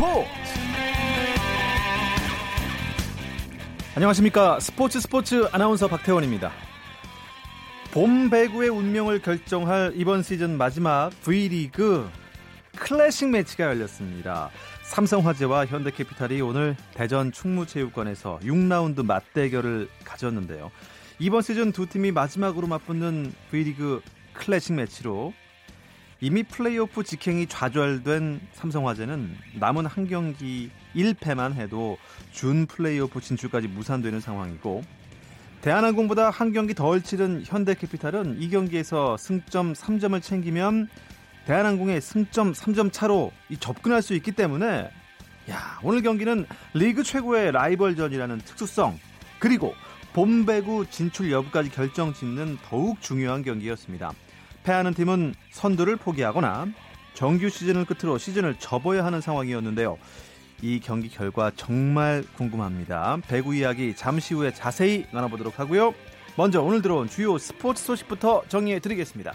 스포츠. 0.00 0.30
안녕하십니까. 3.96 4.58
스포츠 4.58 4.98
스포츠 4.98 5.46
아나운서 5.52 5.88
박태원입니다. 5.88 6.50
봄 7.92 8.30
배구의 8.30 8.70
운명을 8.70 9.20
결정할 9.20 9.92
이번 9.94 10.22
시즌 10.22 10.56
마지막 10.56 11.10
V리그 11.20 12.08
클래식 12.78 13.28
매치가 13.28 13.66
열렸습니다. 13.66 14.48
삼성화재와 14.84 15.66
현대캐피탈이 15.66 16.40
오늘 16.40 16.76
대전 16.94 17.30
충무체육관에서 17.30 18.40
6라운드 18.42 19.04
맞대결을 19.04 19.90
가졌는데요. 20.04 20.70
이번 21.18 21.42
시즌 21.42 21.72
두 21.72 21.84
팀이 21.86 22.10
마지막으로 22.10 22.66
맞붙는 22.68 23.34
V리그 23.50 24.00
클래식 24.32 24.76
매치로 24.76 25.34
이미 26.22 26.42
플레이오프 26.42 27.02
직행이 27.02 27.46
좌절된 27.46 28.40
삼성화재는 28.52 29.36
남은 29.58 29.86
한 29.86 30.06
경기 30.06 30.70
1패만 30.94 31.54
해도 31.54 31.96
준 32.30 32.66
플레이오프 32.66 33.22
진출까지 33.22 33.68
무산되는 33.68 34.20
상황이고 34.20 34.82
대한항공보다 35.62 36.28
한 36.28 36.52
경기 36.52 36.74
덜 36.74 37.00
치른 37.00 37.42
현대캐피탈은 37.46 38.40
이 38.42 38.50
경기에서 38.50 39.16
승점 39.16 39.72
3점을 39.72 40.20
챙기면 40.22 40.88
대한항공의 41.46 42.02
승점 42.02 42.52
3점 42.52 42.92
차로 42.92 43.32
접근할 43.58 44.02
수 44.02 44.12
있기 44.14 44.32
때문에 44.32 44.90
야 45.50 45.80
오늘 45.82 46.02
경기는 46.02 46.44
리그 46.74 47.02
최고의 47.02 47.52
라이벌전이라는 47.52 48.38
특수성 48.38 48.98
그리고 49.38 49.74
봄배구 50.12 50.86
진출 50.90 51.32
여부까지 51.32 51.70
결정 51.70 52.12
짓는 52.12 52.58
더욱 52.68 53.00
중요한 53.00 53.42
경기였습니다. 53.42 54.12
패하는 54.62 54.94
팀은 54.94 55.34
선두를 55.50 55.96
포기하거나 55.96 56.68
정규 57.14 57.48
시즌을 57.48 57.84
끝으로 57.84 58.18
시즌을 58.18 58.56
접어야 58.58 59.04
하는 59.04 59.20
상황이었는데요. 59.20 59.98
이 60.62 60.80
경기 60.80 61.08
결과 61.08 61.50
정말 61.56 62.22
궁금합니다. 62.36 63.18
배구 63.26 63.54
이야기 63.54 63.94
잠시 63.94 64.34
후에 64.34 64.52
자세히 64.52 65.06
나눠보도록 65.10 65.58
하고요. 65.58 65.94
먼저 66.36 66.62
오늘 66.62 66.82
들어온 66.82 67.08
주요 67.08 67.38
스포츠 67.38 67.84
소식부터 67.84 68.44
정리해 68.48 68.78
드리겠습니다. 68.78 69.34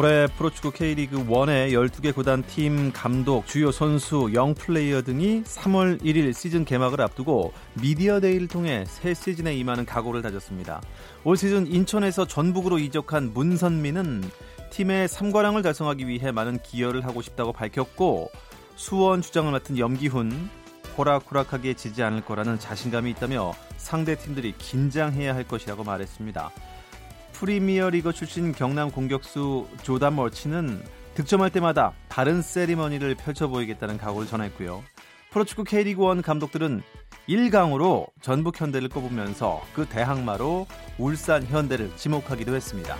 올해 0.00 0.28
프로축구 0.28 0.70
K리그 0.70 1.26
1의 1.26 1.72
12개 1.72 2.14
구단 2.14 2.44
팀 2.44 2.92
감독, 2.92 3.48
주요 3.48 3.72
선수, 3.72 4.30
영 4.32 4.54
플레이어 4.54 5.02
등이 5.02 5.42
3월 5.42 6.00
1일 6.00 6.32
시즌 6.34 6.64
개막을 6.64 7.00
앞두고 7.00 7.52
미디어 7.74 8.20
데이를 8.20 8.46
통해 8.46 8.84
새 8.86 9.12
시즌에 9.12 9.56
임하는 9.56 9.84
각오를 9.84 10.22
다졌습니다. 10.22 10.80
올 11.24 11.36
시즌 11.36 11.66
인천에서 11.66 12.28
전북으로 12.28 12.78
이적한 12.78 13.32
문선민은 13.34 14.22
팀의 14.70 15.08
3관왕을 15.08 15.64
달성하기 15.64 16.06
위해 16.06 16.30
많은 16.30 16.60
기여를 16.62 17.04
하고 17.04 17.20
싶다고 17.20 17.52
밝혔고 17.52 18.30
수원 18.76 19.20
주장을 19.20 19.50
맡은 19.50 19.78
염기훈 19.78 20.48
호락호락하게 20.96 21.74
지지 21.74 22.04
않을 22.04 22.20
거라는 22.20 22.60
자신감이 22.60 23.10
있다며 23.10 23.52
상대 23.78 24.14
팀들이 24.16 24.54
긴장해야 24.58 25.34
할 25.34 25.42
것이라고 25.42 25.82
말했습니다. 25.82 26.52
프리미어리그 27.38 28.12
출신 28.12 28.52
경남 28.52 28.90
공격수 28.90 29.68
조단 29.82 30.16
멀치는 30.16 30.82
득점할 31.14 31.50
때마다 31.50 31.92
다른 32.08 32.42
세리머니를 32.42 33.14
펼쳐 33.14 33.46
보이겠다는 33.46 33.96
각오를 33.96 34.26
전했고요. 34.26 34.82
프로축구 35.30 35.62
K리그 35.62 36.02
1 36.12 36.22
감독들은 36.22 36.82
1강으로 37.28 38.08
전북 38.22 38.60
현대를 38.60 38.88
꼽으면서 38.88 39.62
그 39.72 39.86
대항마로 39.86 40.66
울산 40.98 41.44
현대를 41.44 41.92
지목하기도 41.94 42.56
했습니다. 42.56 42.96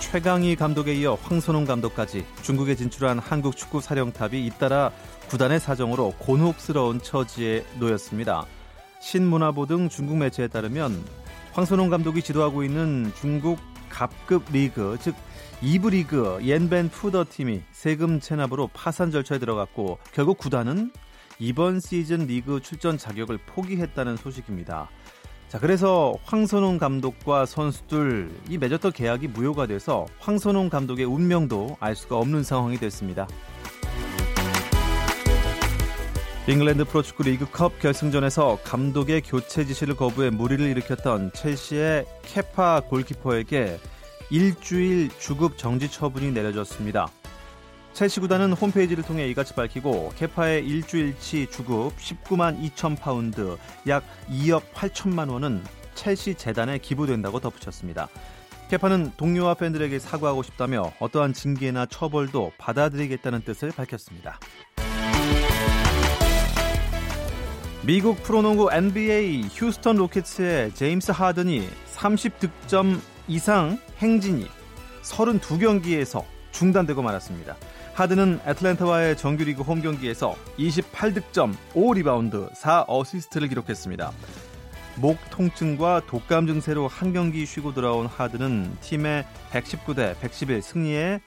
최강희 0.00 0.56
감독에 0.56 0.94
이어 0.94 1.14
황선홍 1.22 1.66
감독까지 1.66 2.24
중국에 2.42 2.74
진출한 2.74 3.20
한국 3.20 3.56
축구 3.56 3.80
사령탑이 3.80 4.44
잇따라 4.44 4.90
구단의 5.28 5.60
사정으로 5.60 6.14
곤혹스러운 6.18 7.00
처지에 7.00 7.64
놓였습니다. 7.78 8.46
신문화보 9.00 9.66
등 9.66 9.88
중국 9.88 10.18
매체에 10.18 10.48
따르면 10.48 11.04
황선홍 11.52 11.90
감독이 11.90 12.22
지도하고 12.22 12.64
있는 12.64 13.12
중국 13.20 13.58
갑급 13.88 14.44
리그 14.52 14.96
즉 15.00 15.14
2부 15.62 15.90
리그 15.90 16.38
옌볜 16.42 16.90
푸더 16.90 17.24
팀이 17.28 17.62
세금 17.72 18.20
체납으로 18.20 18.68
파산 18.72 19.10
절차에 19.10 19.38
들어갔고 19.38 19.98
결국 20.12 20.38
구단은 20.38 20.92
이번 21.40 21.80
시즌 21.80 22.26
리그 22.26 22.60
출전 22.60 22.98
자격을 22.98 23.38
포기했다는 23.46 24.16
소식입니다. 24.16 24.88
자, 25.48 25.58
그래서 25.58 26.14
황선홍 26.24 26.78
감독과 26.78 27.46
선수들 27.46 28.30
이 28.50 28.58
맺었던 28.58 28.92
계약이 28.92 29.28
무효가 29.28 29.66
돼서 29.66 30.06
황선홍 30.18 30.68
감독의 30.68 31.06
운명도 31.06 31.78
알 31.80 31.96
수가 31.96 32.18
없는 32.18 32.42
상황이 32.42 32.76
됐습니다. 32.76 33.26
잉글랜드 36.48 36.86
프로축구 36.86 37.24
리그컵 37.24 37.78
결승전에서 37.78 38.60
감독의 38.64 39.20
교체 39.20 39.66
지시를 39.66 39.96
거부해 39.96 40.30
물의를 40.30 40.64
일으켰던 40.64 41.32
첼시의 41.34 42.06
케파 42.22 42.80
골키퍼에게 42.88 43.78
일주일 44.30 45.10
주급 45.18 45.58
정지 45.58 45.90
처분이 45.90 46.30
내려졌습니다. 46.32 47.08
첼시 47.92 48.20
구단은 48.20 48.54
홈페이지를 48.54 49.04
통해 49.04 49.28
이같이 49.28 49.52
밝히고 49.52 50.12
케파의 50.16 50.66
일주일치 50.66 51.48
주급 51.50 51.94
19만 51.98 52.58
2천 52.70 52.98
파운드 52.98 53.58
약 53.86 54.02
2억 54.30 54.72
8천만 54.72 55.30
원은 55.30 55.62
첼시 55.94 56.34
재단에 56.34 56.78
기부된다고 56.78 57.40
덧붙였습니다. 57.40 58.08
케파는 58.70 59.12
동료와 59.18 59.52
팬들에게 59.52 59.98
사과하고 59.98 60.42
싶다며 60.42 60.94
어떠한 60.98 61.34
징계나 61.34 61.84
처벌도 61.84 62.52
받아들이겠다는 62.56 63.42
뜻을 63.42 63.70
밝혔습니다. 63.72 64.40
미국 67.88 68.22
프로농구 68.22 68.68
NBA 68.70 69.44
휴스턴 69.50 69.96
로켓츠의 69.96 70.74
제임스 70.74 71.10
하든이 71.10 71.66
30득점 71.94 73.00
이상 73.28 73.78
행진이 73.96 74.46
32경기에서 75.00 76.22
중단되고 76.50 77.00
말았습니다. 77.00 77.56
하든은 77.94 78.40
애틀랜타와의 78.46 79.16
정규리그 79.16 79.62
홈 79.62 79.80
경기에서 79.80 80.36
28득점, 80.58 81.54
5리바운드, 81.72 82.52
4어시스트를 82.52 83.48
기록했습니다. 83.48 84.12
목 84.96 85.16
통증과 85.30 86.02
독감 86.08 86.46
증세로 86.46 86.88
한 86.88 87.14
경기 87.14 87.46
쉬고 87.46 87.72
돌아온 87.72 88.04
하든은 88.04 88.76
팀의 88.82 89.24
119대 89.50 90.20
111 90.20 90.60
승리에 90.60 91.20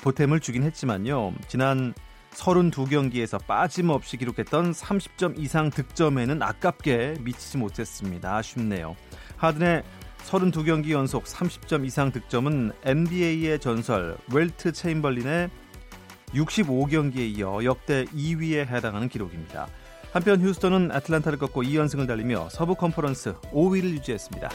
보탬을 0.00 0.40
주긴 0.40 0.64
했지만요. 0.64 1.34
지난 1.46 1.94
32경기에서 2.34 3.44
빠짐없이 3.46 4.16
기록했던 4.16 4.72
30점 4.72 5.38
이상 5.38 5.70
득점에는 5.70 6.42
아깝게 6.42 7.16
미치지 7.20 7.58
못했습니다. 7.58 8.36
아쉽네요. 8.36 8.96
하든의 9.36 9.82
32경기 10.24 10.90
연속 10.90 11.24
30점 11.24 11.84
이상 11.84 12.12
득점은 12.12 12.72
NBA의 12.84 13.58
전설 13.58 14.16
윌트 14.32 14.72
체임벌린의 14.72 15.50
65경기에 16.34 17.36
이어 17.36 17.64
역대 17.64 18.04
2위에 18.06 18.66
해당하는 18.66 19.08
기록입니다. 19.08 19.68
한편 20.12 20.40
휴스턴은 20.40 20.92
애틀란타를 20.92 21.38
꺾고 21.38 21.62
2연승을 21.62 22.06
달리며 22.06 22.48
서부 22.50 22.74
컨퍼런스 22.74 23.34
5위를 23.52 23.84
유지했습니다. 23.94 24.50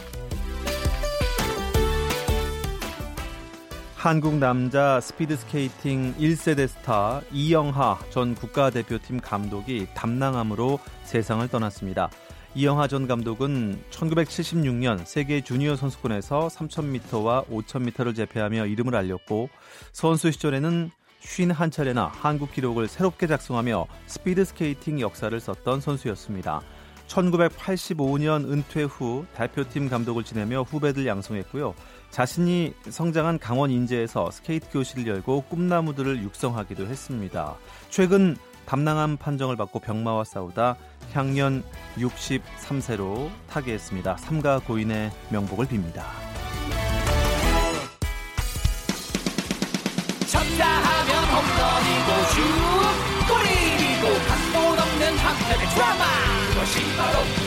한국 4.07 4.35
남자 4.35 5.01
스피드 5.01 5.35
스케이팅 5.35 6.15
1세대 6.15 6.65
스타 6.69 7.19
이영하 7.29 7.99
전 8.09 8.35
국가대표팀 8.35 9.19
감독이 9.19 9.85
담낭암으로 9.95 10.79
세상을 11.03 11.45
떠났습니다. 11.49 12.09
이영하 12.55 12.87
전 12.87 13.05
감독은 13.05 13.83
1976년 13.91 15.05
세계 15.05 15.41
주니어 15.41 15.75
선수권에서 15.75 16.47
3000m와 16.47 17.49
5000m를 17.49 18.15
제패하며 18.15 18.67
이름을 18.67 18.95
알렸고 18.95 19.49
선수 19.91 20.31
시절에는 20.31 20.89
51차례나 21.21 22.09
한국 22.13 22.53
기록을 22.53 22.87
새롭게 22.87 23.27
작성하며 23.27 23.87
스피드 24.05 24.45
스케이팅 24.45 25.01
역사를 25.01 25.37
썼던 25.37 25.81
선수였습니다. 25.81 26.61
1985년 27.07 28.49
은퇴 28.51 28.83
후 28.83 29.25
대표팀 29.35 29.89
감독을 29.89 30.23
지내며 30.23 30.63
후배들 30.63 31.05
양성했고요. 31.05 31.73
자신이 32.17 32.73
성장한 32.89 33.37
강원 33.37 33.69
인제에서 33.69 34.31
스케이트 34.31 34.67
교실을 34.71 35.05
열고 35.05 35.41
꿈나무들을 35.49 36.23
육성하기도 36.23 36.87
했습니다. 36.87 37.55
최근 37.91 38.35
담낭암 38.65 39.17
판정을 39.17 39.55
받고 39.55 39.77
병마와 39.77 40.23
싸우다 40.23 40.77
향년 41.13 41.63
63세로 41.97 43.29
타계했습니다. 43.47 44.17
삼가 44.17 44.57
고인의 44.57 45.11
명복을 45.29 45.67
빕니다. 45.67 46.05
쳤다 50.25 50.65
하면 50.65 51.23
홈런이고 51.35 52.09
슛 52.33 52.41
골이고 53.27 54.05
각본 54.27 54.79
없는 54.79 55.17
한편의 55.19 55.67
드라마 55.67 56.03
그것이 56.49 56.79
바로 56.97 57.46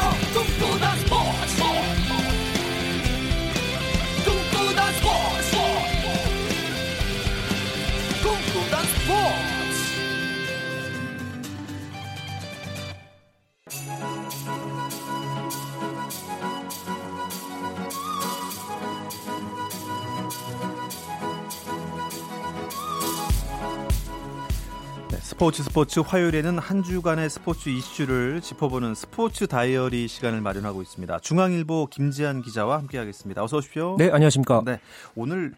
스포츠 25.41 25.63
스포츠 25.63 25.99
화요일에는 26.01 26.59
한 26.59 26.83
주간의 26.83 27.27
스포츠 27.27 27.69
이슈를 27.69 28.41
짚어보는 28.41 28.93
스포츠 28.93 29.47
다이어리 29.47 30.07
시간을 30.07 30.39
마련하고 30.39 30.83
있습니다. 30.83 31.17
중앙일보 31.17 31.87
김지한 31.87 32.43
기자와 32.43 32.77
함께하겠습니다. 32.77 33.43
어서 33.43 33.57
오십시오. 33.57 33.95
네, 33.97 34.11
안녕하십니까. 34.11 34.61
네, 34.63 34.79
오늘 35.15 35.55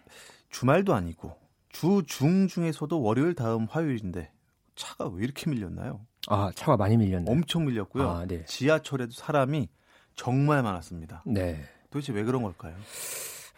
주말도 0.51 0.93
아니고 0.93 1.35
주 1.67 2.01
중 2.07 2.47
중에서도 2.47 3.01
월요일 3.01 3.35
다음 3.35 3.67
화요일인데 3.69 4.31
차가 4.75 5.09
왜 5.09 5.25
이렇게 5.25 5.49
밀렸나요? 5.49 5.99
아, 6.29 6.49
차가 6.55 6.77
많이 6.77 6.95
밀렸네요. 6.95 7.29
엄청 7.29 7.65
밀렸고요. 7.65 8.09
아, 8.09 8.25
네. 8.25 8.45
지하철에도 8.45 9.11
사람이 9.11 9.67
정말 10.15 10.63
많았습니다. 10.63 11.23
네. 11.25 11.61
도대체 11.91 12.13
왜 12.13 12.23
그런 12.23 12.41
걸까요? 12.43 12.73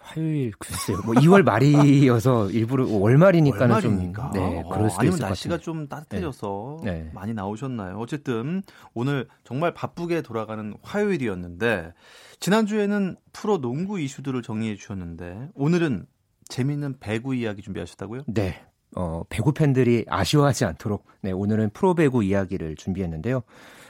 화요일 0.05 0.51
글쎄요. 0.59 0.99
뭐 1.03 1.15
2월 1.15 1.43
말이어서 1.43 2.51
일부러 2.51 2.85
월말이니까는 2.87 3.75
월말이니까. 3.75 4.31
좀 4.31 4.41
네, 4.41 4.63
그럴 4.71 4.89
수도 4.89 4.99
아니면 5.01 5.13
있을 5.15 5.19
것 5.21 5.27
날씨가. 5.27 5.57
좀 5.57 5.87
따뜻해져서 5.87 6.81
네. 6.83 6.91
네. 6.91 7.11
많이 7.13 7.33
나오셨나요? 7.33 7.97
어쨌든 7.97 8.61
오늘 8.93 9.27
정말 9.43 9.73
바쁘게 9.73 10.21
돌아가는 10.21 10.73
화요일이었는데 10.83 11.93
지난주에는 12.39 13.15
프로 13.33 13.59
농구 13.59 13.99
이슈들을 13.99 14.41
정리해 14.43 14.75
주셨는데 14.75 15.49
오늘은 15.55 16.05
재미있는 16.49 16.99
배구 16.99 17.33
이야기 17.35 17.61
준비하셨다고요? 17.63 18.23
네. 18.27 18.61
어, 18.95 19.23
배구 19.29 19.53
팬들이 19.53 20.05
아쉬워하지 20.07 20.65
않도록 20.65 21.05
네, 21.21 21.31
오늘은 21.31 21.71
프로배구 21.71 22.23
이야기를 22.23 22.75
준비했는데요. 22.75 23.41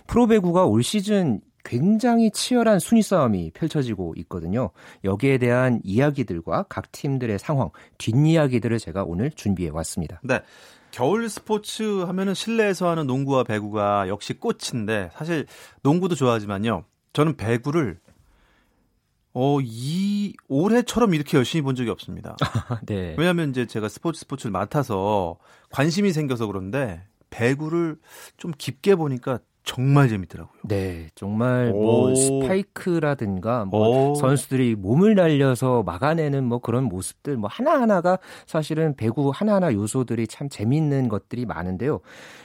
프로배구가 0.08 0.66
올 0.66 0.82
시즌 0.82 1.42
굉장히 1.66 2.32
치열한 2.32 2.80
순위 2.80 3.02
싸움이 3.02 3.52
펼쳐지고 3.54 4.14
있거든요. 4.18 4.70
여기에 5.04 5.40
대한 5.40 5.82
이야기들과 5.84 6.68
각 6.70 6.92
팀들의 6.92 7.38
상황, 7.40 7.72
뒷이야기들을 7.98 8.78
제가 8.80 9.04
오늘 9.04 9.32
준비해 9.32 9.70
왔습니다. 9.72 10.22
네. 10.24 10.42
겨울 10.92 11.28
스포츠 11.28 12.04
하면은 12.04 12.34
실내에서 12.34 12.88
하는 12.88 13.06
농구와 13.06 13.44
배구가 13.44 14.08
역시 14.08 14.34
꽃인데 14.34 15.10
사실 15.14 15.46
농구도 15.82 16.16
좋아하지만요. 16.16 16.86
저는 17.12 17.36
배구를 17.36 18.00
어, 19.34 19.58
이 19.62 20.34
올해처럼 20.48 21.14
이렇게 21.14 21.36
열심히 21.36 21.62
본 21.62 21.76
적이 21.76 21.90
없습니다. 21.90 22.38
네. 22.86 23.16
왜냐하면 23.18 23.50
이제 23.50 23.66
제가 23.66 23.90
스포츠 23.90 24.22
스포츠를 24.22 24.52
맡아서 24.52 25.38
관심이 25.72 26.14
생겨서 26.14 26.48
그런데 26.48 27.04
배구를 27.30 27.98
좀 28.38 28.54
깊게 28.58 28.96
보니까 28.96 29.40
정말 29.66 30.08
재밌더라고요. 30.08 30.62
네, 30.64 31.10
정말 31.16 31.74
뭐 31.74 32.12
오. 32.12 32.16
스파이크라든가 32.16 33.66
뭐 33.66 34.12
오. 34.12 34.16
선수들이 34.16 34.76
몸을 34.76 35.16
날려서 35.16 35.84
막아내는 35.84 36.44
뭐 36.44 36.60
그런 36.60 36.84
모습들 36.86 37.36
뭐 37.36 37.50
하나하나가 37.52 38.20
사실은 38.46 38.96
배구 38.96 39.32
하나하나 39.34 39.74
요소들이 39.74 40.28
참 40.28 40.50
재밌는 40.50 41.10
것들이 41.10 41.46
많은데요. 41.46 42.00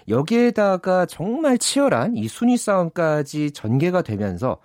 여기에다가 0.08 1.05
정말 1.06 1.58
치열한 1.58 2.17
이 2.17 2.26
순위 2.26 2.56
싸움까지 2.56 3.52
전개가 3.52 4.02
되면서 4.02 4.58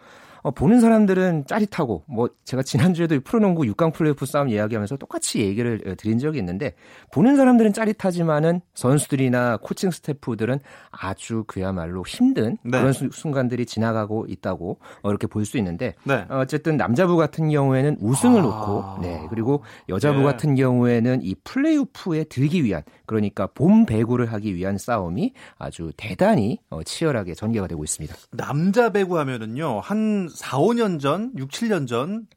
어, 0.46 0.52
보는 0.52 0.80
사람들은 0.80 1.46
짜릿하고 1.48 2.04
뭐 2.06 2.30
제가 2.44 2.62
지난주에도 2.62 3.16
이 3.16 3.20
프로농구 3.20 3.64
6강 3.64 3.92
플레이오프 3.94 4.28
싸움 4.28 4.48
이야기하면서 4.50 4.98
똑같이 4.98 5.40
얘기를 5.40 5.82
어, 5.88 5.96
드린 5.98 6.20
적이 6.20 6.38
있는데 6.38 6.76
보는 7.12 7.36
사람들은 7.36 7.74
짜릿하지만은 7.74 8.62
선수들이나 8.76 9.58
코칭 9.64 9.90
스태프들은 9.90 10.60
아주 10.92 11.46
그야말로 11.48 12.04
힘든 12.06 12.60
네. 12.64 12.78
그런 12.78 12.94
수- 12.94 13.10
순간들이 13.12 13.66
지나가고 13.66 14.28
있다고 14.30 14.78
어, 15.02 15.10
이렇게 15.10 15.26
볼 15.26 15.46
수 15.46 15.58
있는데 15.58 15.96
네. 16.04 16.26
어, 16.30 16.38
어쨌든 16.42 16.78
남자부 16.78 17.18
같은 17.18 17.50
경우에는 17.50 17.98
우승을 18.00 18.40
아. 18.40 18.44
놓고 18.44 19.02
네 19.02 19.26
그리고 19.32 19.64
여자부 19.90 20.20
예. 20.20 20.24
같은 20.26 20.54
경우에는 20.54 21.22
이 21.24 21.34
플레이오프에 21.44 22.26
들기 22.26 22.64
위한 22.64 22.84
그러니까 23.08 23.48
봄 23.48 23.88
배구를 23.88 24.32
하기 24.34 24.54
위한 24.54 24.78
싸움이 24.78 25.34
아주 25.58 25.92
대단히 25.98 26.60
어, 26.70 26.84
치열하게 26.84 27.34
전개가 27.34 27.66
되고 27.66 27.84
있습니다. 27.84 28.16
남자 28.32 28.92
배구 28.92 29.18
하면은요. 29.18 29.80
한 29.80 30.30
4, 30.36 30.58
5년 30.60 31.00
전, 31.00 31.32
6, 31.36 31.50
7년 31.50 31.88
전 31.88 32.28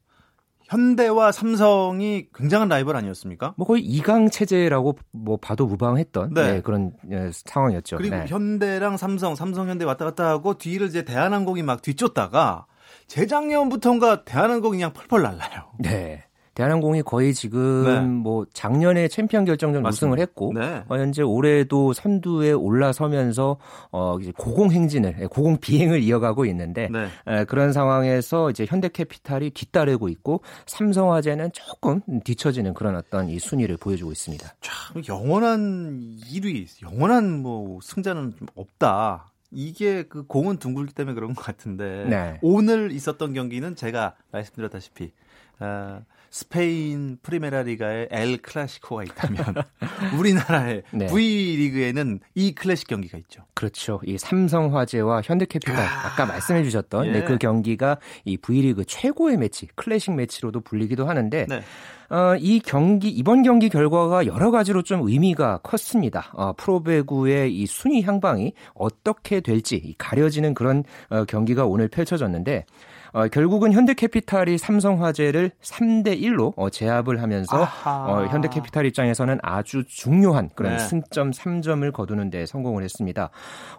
현대와 0.69 1.31
삼성이 1.31 2.27
굉장한 2.33 2.69
라이벌 2.69 2.95
아니었습니까? 2.95 3.55
뭐 3.57 3.65
거의 3.65 3.83
2강 3.83 4.31
체제라고 4.31 4.97
뭐 5.11 5.37
봐도 5.37 5.65
무방했던 5.65 6.33
네. 6.33 6.53
네, 6.53 6.61
그런 6.61 6.93
예, 7.11 7.31
상황이었죠. 7.33 7.97
그리고 7.97 8.15
네. 8.15 8.25
현대랑 8.27 8.97
삼성, 8.97 9.35
삼성 9.35 9.67
현대 9.67 9.83
왔다 9.83 10.05
갔다 10.05 10.27
하고 10.29 10.53
뒤를 10.53 10.87
이제 10.87 11.03
대한항공이 11.03 11.63
막 11.63 11.81
뒤쫓다가 11.81 12.67
재작년부터인가 13.07 14.23
대한항공이 14.23 14.77
그냥 14.77 14.93
펄펄 14.93 15.23
날라요. 15.23 15.71
네. 15.79 16.23
대한항공이 16.59 17.03
거의 17.03 17.33
지금 17.33 17.85
네. 17.85 18.01
뭐 18.01 18.45
작년에 18.51 19.07
챔피언 19.07 19.45
결정전 19.45 19.81
맞습니다. 19.81 20.07
우승을 20.07 20.19
했고 20.19 20.51
네. 20.53 20.83
어, 20.89 20.97
현재 20.97 21.21
올해도 21.21 21.93
선두에 21.93 22.51
올라서면서 22.51 23.55
어 23.93 24.17
이제 24.19 24.33
고공 24.37 24.73
행진을 24.73 25.15
예, 25.21 25.25
고공 25.25 25.59
비행을 25.61 26.03
이어가고 26.03 26.43
있는데 26.47 26.89
네. 26.91 27.07
에, 27.27 27.45
그런 27.45 27.71
상황에서 27.71 28.49
이제 28.49 28.65
현대캐피탈이 28.67 29.51
뒤따르고 29.51 30.09
있고 30.09 30.41
삼성화재는 30.65 31.51
조금 31.53 32.01
뒤처지는 32.25 32.73
그런 32.73 32.97
어떤 32.97 33.29
이 33.29 33.39
순위를 33.39 33.77
보여주고 33.77 34.11
있습니다. 34.11 34.55
참 34.59 35.01
영원한 35.07 36.17
1위, 36.29 36.67
영원한 36.83 37.39
뭐 37.39 37.79
승자는 37.81 38.35
좀 38.37 38.47
없다. 38.55 39.31
이게 39.51 40.03
그 40.03 40.27
공은 40.27 40.57
둥글기 40.57 40.93
때문에 40.93 41.15
그런 41.15 41.33
것 41.33 41.41
같은데 41.41 42.05
네. 42.09 42.37
오늘 42.41 42.91
있었던 42.91 43.33
경기는 43.33 43.77
제가 43.77 44.15
말씀드렸다시피 44.31 45.13
아, 45.59 46.01
스페인 46.29 47.17
프리메라 47.21 47.63
리가의 47.63 48.09
엘 48.11 48.37
클라시코가 48.37 49.03
있다면 49.03 49.55
우리나라의 50.19 50.83
네. 50.91 51.07
V 51.07 51.55
리그에는 51.57 52.19
이 52.35 52.53
클래식 52.53 52.87
경기가 52.87 53.17
있죠. 53.19 53.43
그렇죠. 53.55 53.99
이 54.05 54.17
삼성화재와 54.17 55.21
현대캐피탈 55.23 55.75
아 55.75 56.09
까 56.15 56.25
말씀해 56.25 56.63
주셨던 56.63 57.07
예. 57.07 57.11
네, 57.11 57.23
그 57.23 57.37
경기가 57.37 57.97
이 58.25 58.35
V리그 58.37 58.83
최고의 58.85 59.37
매치, 59.37 59.67
클래식 59.75 60.13
매치로도 60.15 60.61
불리기도 60.61 61.07
하는데 61.07 61.45
네. 61.47 61.61
어, 62.09 62.35
이 62.39 62.59
경기 62.59 63.09
이번 63.09 63.43
경기 63.43 63.69
결과가 63.69 64.25
여러 64.25 64.51
가지로 64.51 64.81
좀 64.81 65.07
의미가 65.07 65.59
컸습니다. 65.63 66.31
어, 66.33 66.53
프로배구의 66.53 67.55
이 67.55 67.65
순위 67.67 68.01
향방이 68.01 68.53
어떻게 68.73 69.39
될지 69.41 69.75
이 69.75 69.93
가려지는 69.97 70.53
그런 70.55 70.83
어, 71.09 71.23
경기가 71.25 71.65
오늘 71.65 71.87
펼쳐졌는데 71.87 72.65
어, 73.13 73.27
결국은 73.27 73.73
현대캐피탈이 73.73 74.57
삼성화재를 74.57 75.51
3대 75.61 76.21
1로 76.21 76.53
어, 76.55 76.69
제압을 76.69 77.21
하면서 77.21 77.63
아하. 77.63 78.05
어, 78.07 78.25
현대캐피탈 78.27 78.85
입장에서는 78.85 79.39
아주 79.41 79.83
중요한 79.87 80.49
그런 80.55 80.73
네. 80.73 80.79
승점 80.79 81.31
3점을 81.31 81.91
거두는 81.91 82.29
데 82.29 82.45
성공을 82.45 82.83
했습니다. 82.83 83.29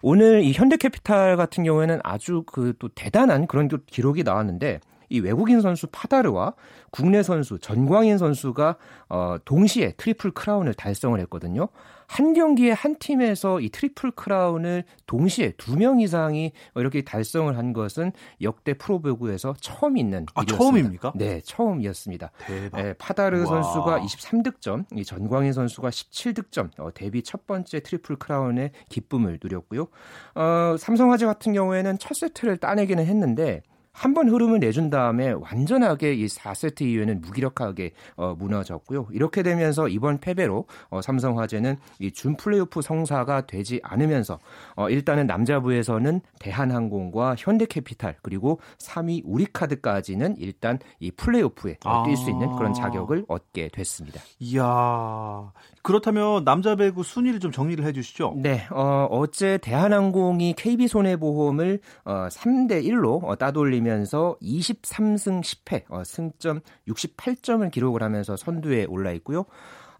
오늘 0.02 0.42
이 0.42 0.52
현대캐피탈 0.52 1.36
같은 1.36 1.62
경우에는 1.62 2.00
아주 2.02 2.42
그 2.46 2.70
또 2.80 2.88
대단한 2.88 3.46
그런 3.46 3.68
또 3.68 3.78
기록이 3.86 4.22
나왔는데 4.24 4.80
이 5.10 5.20
외국인 5.20 5.60
선수 5.60 5.86
파다르와 5.90 6.54
국내 6.90 7.22
선수 7.22 7.58
전광인 7.58 8.16
선수가 8.16 8.76
어, 9.08 9.36
동시에 9.44 9.92
트리플 9.96 10.30
크라운을 10.32 10.74
달성을 10.74 11.18
했거든요. 11.20 11.68
한 12.10 12.32
경기에 12.34 12.72
한 12.72 12.96
팀에서 12.98 13.60
이 13.60 13.68
트리플 13.68 14.10
크라운을 14.10 14.82
동시에 15.06 15.52
두 15.52 15.76
명 15.76 16.00
이상이 16.00 16.50
이렇게 16.74 17.02
달성을 17.02 17.56
한 17.56 17.72
것은 17.72 18.10
역대 18.42 18.74
프로배구에서 18.74 19.54
처음 19.60 19.96
있는 19.96 20.26
아, 20.34 20.42
일이었습니다. 20.42 20.56
처음입니까? 20.58 21.12
네, 21.14 21.40
처음이었습니다. 21.44 22.30
대박. 22.46 22.80
예, 22.80 22.94
파다르 22.98 23.38
와. 23.40 23.46
선수가 23.46 24.00
23득점, 24.00 24.84
이 24.98 25.04
전광인 25.04 25.52
선수가 25.52 25.88
17득점, 25.88 26.70
어, 26.80 26.90
데뷔 26.92 27.22
첫 27.22 27.46
번째 27.46 27.78
트리플 27.80 28.16
크라운의 28.16 28.72
기쁨을 28.88 29.38
누렸고요. 29.40 29.86
어, 30.34 30.76
삼성화재 30.78 31.26
같은 31.26 31.52
경우에는 31.52 31.96
첫 31.98 32.14
세트를 32.14 32.56
따내기는 32.56 33.06
했는데 33.06 33.62
한 33.92 34.14
번 34.14 34.28
흐름을 34.28 34.60
내준 34.60 34.88
다음에 34.90 35.32
완전하게 35.32 36.14
이 36.14 36.26
4세트 36.26 36.82
이후에는 36.82 37.20
무기력하게 37.20 37.92
어, 38.16 38.34
무너졌고요. 38.38 39.08
이렇게 39.12 39.42
되면서 39.42 39.88
이번 39.88 40.18
패배로 40.18 40.66
어, 40.90 41.00
삼성화재는 41.02 41.76
이 41.98 42.10
준 42.12 42.36
플레이오프 42.36 42.82
성사가 42.82 43.46
되지 43.46 43.80
않으면서 43.82 44.38
어, 44.76 44.88
일단은 44.90 45.26
남자부에서는 45.26 46.20
대한항공과 46.38 47.34
현대캐피탈 47.38 48.16
그리고 48.22 48.60
3위 48.78 49.22
우리카드까지는 49.24 50.36
일단 50.38 50.78
이 50.98 51.10
플레이오프에 51.10 51.78
어, 51.84 52.04
뛸수 52.04 52.28
있는 52.30 52.54
그런 52.56 52.72
자격을 52.74 53.24
얻게 53.28 53.68
됐습니다. 53.68 54.20
이야 54.38 55.52
그렇다면 55.82 56.44
남자 56.44 56.76
배구 56.76 57.02
순위를 57.02 57.40
좀 57.40 57.52
정리를 57.52 57.84
해주시죠. 57.84 58.34
네, 58.36 58.66
어, 58.70 59.06
어제 59.10 59.58
대한항공이 59.58 60.54
KB 60.56 60.88
손해보험을 60.88 61.80
어, 62.04 62.28
3대 62.30 62.84
1로 62.84 63.24
어, 63.24 63.36
따돌리면서 63.36 64.36
23승 64.42 65.40
10패, 65.42 65.84
어, 65.88 66.04
승점 66.04 66.60
68점을 66.88 67.70
기록을 67.70 68.02
하면서 68.02 68.36
선두에 68.36 68.84
올라 68.86 69.12
있고요. 69.12 69.46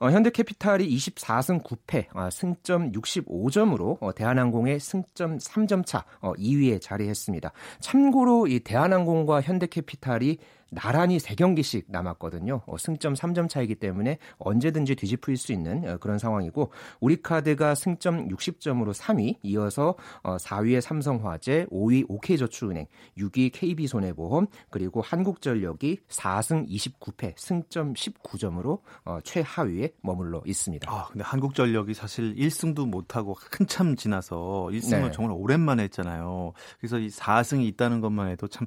어, 0.00 0.10
현대캐피탈이 0.10 0.88
24승 0.88 1.62
9패, 1.62 2.06
어, 2.14 2.30
승점 2.30 2.92
65점으로 2.92 3.98
어, 4.00 4.14
대한항공의 4.14 4.80
승점 4.80 5.36
3점 5.36 5.84
차 5.84 6.06
어, 6.20 6.32
2위에 6.32 6.80
자리했습니다. 6.80 7.52
참고로 7.80 8.46
이 8.46 8.60
대한항공과 8.60 9.42
현대캐피탈이 9.42 10.38
나란히 10.70 11.18
3경기씩 11.18 11.84
남았거든요. 11.88 12.62
어, 12.66 12.78
승점 12.78 13.14
3점 13.14 13.48
차이기 13.48 13.74
때문에 13.74 14.18
언제든지 14.38 14.94
뒤집힐 14.94 15.36
수 15.36 15.52
있는 15.52 15.88
어, 15.88 15.98
그런 15.98 16.18
상황이고 16.18 16.72
우리카드가 17.00 17.74
승점 17.74 18.28
60점으로 18.28 18.94
3위, 18.94 19.36
이어서 19.42 19.96
어, 20.22 20.36
4위의 20.36 20.80
삼성화재, 20.80 21.66
5위 21.70 22.06
OK저축은행, 22.08 22.86
6위 23.18 23.50
KB손해보험, 23.52 24.46
그리고 24.70 25.02
한국전력이 25.02 26.00
4승 26.08 26.68
29패, 26.68 27.34
승점 27.36 27.94
19점으로 27.94 28.80
어, 29.04 29.18
최하위에 29.24 29.92
머물러 30.02 30.42
있습니다. 30.46 30.90
아, 30.90 31.06
근데 31.08 31.24
한국전력이 31.24 31.94
사실 31.94 32.34
1승도 32.34 32.88
못하고 32.88 33.36
한참 33.50 33.96
지나서 33.96 34.68
1승을 34.70 35.06
네. 35.06 35.10
정말 35.10 35.36
오랜만에 35.36 35.84
했잖아요. 35.84 36.52
그래서 36.78 36.98
이 36.98 37.08
4승이 37.08 37.64
있다는 37.66 38.00
것만 38.00 38.28
해도 38.28 38.48
참 38.48 38.66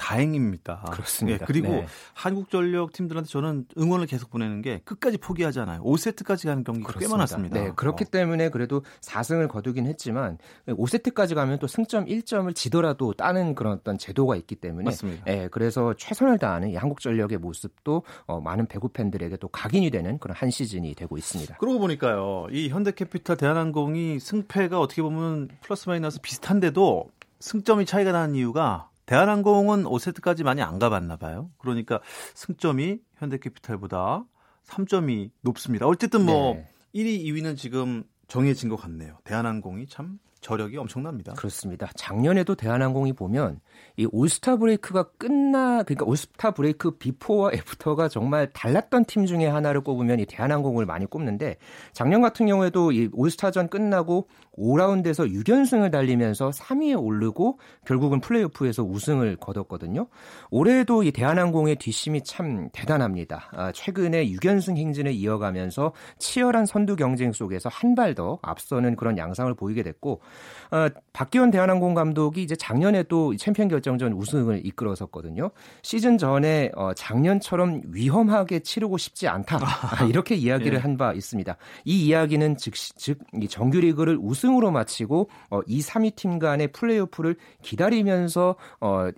다행입니다. 0.00 0.82
그렇습니다. 0.92 1.40
네, 1.40 1.44
그리고 1.46 1.68
네. 1.68 1.86
한국전력 2.14 2.94
팀들한테 2.94 3.28
저는 3.28 3.66
응원을 3.76 4.06
계속 4.06 4.30
보내는 4.30 4.62
게 4.62 4.80
끝까지 4.86 5.18
포기하잖아요. 5.18 5.82
5세트까지 5.82 6.46
가는 6.46 6.64
경기가 6.64 6.86
그렇습니다. 6.86 6.98
꽤 7.00 7.08
많았습니다. 7.08 7.60
네, 7.60 7.72
그렇기 7.76 8.04
어. 8.04 8.10
때문에 8.10 8.48
그래도 8.48 8.82
4승을 9.02 9.48
거두긴 9.48 9.86
했지만 9.86 10.38
5세트까지 10.66 11.34
가면 11.34 11.58
또 11.58 11.66
승점 11.66 12.06
1점을 12.06 12.52
지더라도 12.54 13.12
따는 13.12 13.54
그런 13.54 13.74
어떤 13.74 13.98
제도가 13.98 14.36
있기 14.36 14.56
때문에 14.56 14.86
맞습니다. 14.86 15.24
네, 15.24 15.48
그래서 15.48 15.92
최선을 15.92 16.38
다하는 16.38 16.70
이 16.70 16.76
한국전력의 16.76 17.36
모습도 17.38 18.02
어, 18.24 18.40
많은 18.40 18.66
배구 18.66 18.88
팬들에게 18.88 19.36
또 19.36 19.48
각인이 19.48 19.90
되는 19.90 20.18
그런 20.18 20.34
한 20.34 20.50
시즌이 20.50 20.94
되고 20.94 21.18
있습니다. 21.18 21.58
그러고 21.58 21.78
보니까요. 21.78 22.46
이 22.50 22.70
현대캐피탈 22.70 23.36
대한항공이 23.36 24.18
승패가 24.18 24.80
어떻게 24.80 25.02
보면 25.02 25.48
플러스 25.60 25.90
마이너스 25.90 26.20
비슷한데도 26.22 27.10
승점이 27.40 27.86
차이가 27.86 28.12
나는 28.12 28.34
이유가 28.34 28.89
대한항공은 29.10 29.86
5세트까지 29.86 30.44
많이 30.44 30.62
안 30.62 30.78
가봤나 30.78 31.16
봐요. 31.16 31.50
그러니까 31.58 31.98
승점이 32.34 33.00
현대캐피탈보다 33.16 34.24
3점이 34.64 35.30
높습니다. 35.40 35.88
어쨌든 35.88 36.24
뭐 36.24 36.54
네. 36.54 36.68
1위, 36.94 37.24
2위는 37.24 37.56
지금 37.56 38.04
정해진 38.28 38.68
것 38.68 38.76
같네요. 38.76 39.18
대한항공이 39.24 39.88
참 39.88 40.20
저력이 40.40 40.76
엄청납니다. 40.78 41.34
그렇습니다. 41.34 41.88
작년에도 41.94 42.54
대한항공이 42.54 43.12
보면 43.12 43.60
이 43.96 44.06
올스타 44.10 44.56
브레이크가 44.56 45.10
끝나 45.18 45.82
그러니까 45.82 46.06
올스타 46.06 46.52
브레이크 46.52 46.92
비포와 46.92 47.52
애프터가 47.52 48.08
정말 48.08 48.50
달랐던 48.52 49.04
팀 49.04 49.26
중에 49.26 49.46
하나를 49.46 49.82
꼽으면 49.82 50.18
이 50.20 50.26
대한항공을 50.26 50.86
많이 50.86 51.06
꼽는데 51.06 51.56
작년 51.92 52.22
같은 52.22 52.46
경우에도 52.46 52.90
이 52.92 53.08
올스타전 53.12 53.68
끝나고 53.68 54.28
5라운드에서 54.58 55.30
6연승을 55.32 55.90
달리면서 55.92 56.50
3위에 56.50 57.00
오르고 57.02 57.58
결국은 57.86 58.20
플레이오프에서 58.20 58.82
우승을 58.82 59.36
거뒀거든요. 59.36 60.08
올해도 60.50 61.02
이 61.02 61.12
대한항공의 61.12 61.76
뒷심이 61.76 62.22
참 62.24 62.68
대단합니다. 62.72 63.50
아, 63.52 63.72
최근에 63.72 64.26
6연승 64.30 64.76
행진을 64.76 65.12
이어가면서 65.12 65.92
치열한 66.18 66.66
선두 66.66 66.96
경쟁 66.96 67.32
속에서 67.32 67.68
한 67.70 67.94
발 67.94 68.14
더 68.14 68.38
앞서는 68.42 68.96
그런 68.96 69.18
양상을 69.18 69.52
보이게 69.54 69.82
됐고 69.82 70.20
어, 70.70 70.88
박기원 71.12 71.50
대한항공 71.50 71.94
감독이 71.94 72.42
이제 72.42 72.54
작년에도 72.54 73.36
챔피언 73.36 73.68
결정전 73.68 74.12
우승을 74.12 74.64
이끌었었거든요. 74.64 75.50
시즌 75.82 76.16
전에 76.16 76.70
어, 76.76 76.92
작년처럼 76.94 77.82
위험하게 77.86 78.60
치르고 78.60 78.96
싶지 78.96 79.26
않다 79.28 79.58
아, 79.60 80.04
이렇게 80.04 80.36
이야기를 80.36 80.74
예. 80.74 80.78
한바 80.78 81.14
있습니다. 81.14 81.56
이 81.84 82.06
이야기는 82.06 82.56
즉, 82.56 82.74
즉 82.74 83.18
정규리그를 83.48 84.18
우승으로 84.20 84.70
마치고 84.70 85.28
어, 85.50 85.60
2, 85.66 85.80
3위 85.80 86.14
팀 86.14 86.38
간의 86.38 86.68
플레이오프를 86.68 87.36
기다리면서 87.62 88.54
어, 88.80 89.08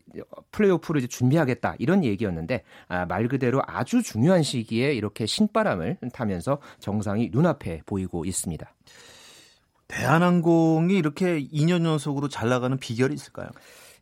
플레이오프를 0.52 1.00
이제 1.00 1.08
준비하겠다 1.08 1.76
이런 1.78 2.04
얘기였는데 2.04 2.62
아, 2.88 3.04
말 3.04 3.28
그대로 3.28 3.60
아주 3.66 4.02
중요한 4.02 4.42
시기에 4.42 4.94
이렇게 4.94 5.26
신바람을 5.26 5.98
타면서 6.12 6.58
정상이 6.80 7.28
눈앞에 7.32 7.82
보이고 7.84 8.24
있습니다. 8.24 8.72
대한항공이 9.92 10.96
이렇게 10.96 11.46
2년 11.48 11.84
연속으로 11.84 12.28
잘 12.28 12.48
나가는 12.48 12.76
비결이 12.76 13.14
있을까요? 13.14 13.48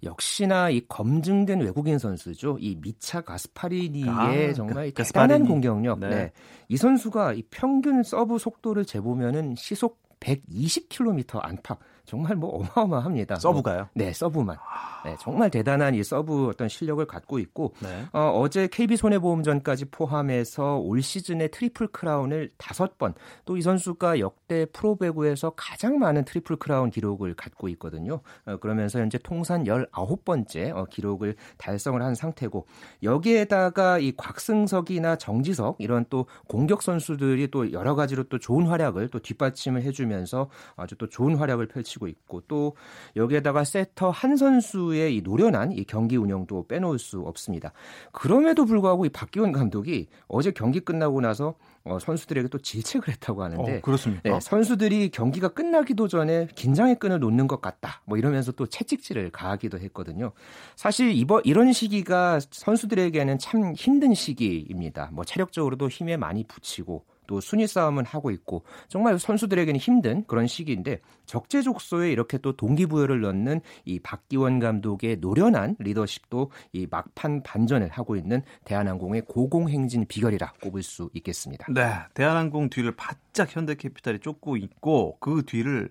역시나 0.02 0.70
이 0.70 0.82
검증된 0.88 1.60
외국인 1.60 1.98
선수죠. 1.98 2.56
이 2.60 2.76
미차 2.80 3.20
가스파리니의 3.20 4.08
아, 4.08 4.52
정말 4.54 4.92
가, 4.92 5.02
대단한 5.02 5.44
공격력. 5.44 5.98
네. 5.98 6.08
네. 6.08 6.32
이 6.68 6.76
선수가 6.76 7.34
이 7.34 7.42
평균 7.50 8.02
서브 8.02 8.38
속도를 8.38 8.86
재보면은 8.86 9.56
시속 9.56 10.00
120km 10.20 11.40
안팎. 11.42 11.78
정말 12.10 12.34
뭐 12.34 12.66
어마어마합니다. 12.74 13.36
서브가요? 13.36 13.88
네, 13.94 14.12
서브만. 14.12 14.56
네, 15.04 15.16
정말 15.20 15.48
대단한 15.48 15.94
이 15.94 16.02
서브 16.02 16.48
어떤 16.48 16.68
실력을 16.68 17.04
갖고 17.06 17.38
있고 17.38 17.72
네. 17.80 18.04
어, 18.12 18.48
제 18.50 18.66
KB 18.66 18.96
손해보험전까지 18.96 19.86
포함해서 19.86 20.78
올 20.78 21.00
시즌에 21.02 21.48
트리플 21.48 21.86
크라운을 21.88 22.50
다섯 22.58 22.98
번 22.98 23.14
또 23.44 23.60
이 23.60 23.62
선수가 23.62 24.20
역대 24.20 24.64
프로 24.72 24.96
배구에서 24.96 25.50
가장 25.50 25.98
많은 25.98 26.24
트리플 26.24 26.56
크라운 26.56 26.90
기록을 26.90 27.34
갖고 27.34 27.68
있거든요. 27.70 28.20
어, 28.46 28.56
그러면서 28.56 28.98
현재 28.98 29.18
통산 29.18 29.64
19번째 29.64 30.74
어, 30.74 30.86
기록을 30.86 31.36
달성을 31.58 32.00
한 32.00 32.14
상태고 32.14 32.66
여기에다가 33.02 33.98
이 33.98 34.12
곽승석이나 34.16 35.16
정지석 35.16 35.76
이런 35.78 36.06
또 36.08 36.26
공격 36.48 36.82
선수들이 36.82 37.50
또 37.50 37.70
여러 37.72 37.94
가지로 37.94 38.24
또 38.24 38.38
좋은 38.38 38.66
활약을 38.66 39.08
또 39.08 39.18
뒷받침을 39.18 39.82
해주면서 39.82 40.48
아주 40.76 40.96
또 40.96 41.06
좋은 41.08 41.36
활약을 41.36 41.68
펼치고 41.68 41.99
펼치고 42.00 42.08
있고 42.08 42.42
또 42.48 42.74
여기에다가 43.14 43.64
세터 43.64 44.10
한 44.10 44.36
선수의 44.36 45.16
이 45.16 45.20
노련한 45.20 45.72
이 45.72 45.84
경기 45.84 46.16
운영도 46.16 46.66
빼놓을 46.66 46.98
수 46.98 47.20
없습니다. 47.20 47.72
그럼에도 48.12 48.64
불구하고 48.64 49.04
이 49.04 49.10
박기원 49.10 49.52
감독이 49.52 50.08
어제 50.26 50.50
경기 50.50 50.80
끝나고 50.80 51.20
나서 51.20 51.54
어, 51.84 51.98
선수들에게 51.98 52.48
또 52.48 52.58
질책을 52.58 53.08
했다고 53.08 53.42
하는데 53.42 53.78
어, 53.78 53.80
그렇습니까? 53.80 54.28
네, 54.28 54.40
선수들이 54.40 55.10
경기가 55.10 55.48
끝나기도 55.48 56.08
전에 56.08 56.48
긴장의 56.54 56.98
끈을 56.98 57.20
놓는 57.20 57.46
것 57.46 57.60
같다. 57.60 58.02
뭐 58.04 58.18
이러면서 58.18 58.52
또 58.52 58.66
채찍질을 58.66 59.30
가하기도 59.30 59.78
했거든요. 59.78 60.32
사실 60.76 61.12
이번 61.12 61.42
이런 61.44 61.72
시기가 61.72 62.40
선수들에게는 62.50 63.38
참 63.38 63.74
힘든 63.74 64.14
시기입니다. 64.14 65.10
뭐 65.12 65.24
체력적으로도 65.24 65.88
힘에 65.88 66.16
많이 66.16 66.44
붙이고 66.44 67.04
또 67.30 67.40
순위 67.40 67.68
싸움은 67.68 68.04
하고 68.06 68.32
있고 68.32 68.64
정말 68.88 69.16
선수들에게는 69.16 69.78
힘든 69.78 70.24
그런 70.26 70.48
시기인데 70.48 71.00
적재적소에 71.26 72.10
이렇게 72.10 72.38
또 72.38 72.56
동기부여를 72.56 73.20
넣는 73.20 73.60
이 73.84 74.00
박기원 74.00 74.58
감독의 74.58 75.18
노련한 75.20 75.76
리더십도 75.78 76.50
이 76.72 76.88
막판 76.90 77.44
반전을 77.44 77.90
하고 77.90 78.16
있는 78.16 78.42
대한항공의 78.64 79.22
고공행진 79.28 80.06
비결이라 80.08 80.54
꼽을 80.60 80.82
수 80.82 81.08
있겠습니다. 81.14 81.66
네, 81.72 81.92
대한항공 82.14 82.68
뒤를 82.68 82.96
바짝 82.96 83.54
현대캐피탈이 83.54 84.18
쫓고 84.18 84.56
있고 84.56 85.16
그 85.20 85.44
뒤를 85.46 85.90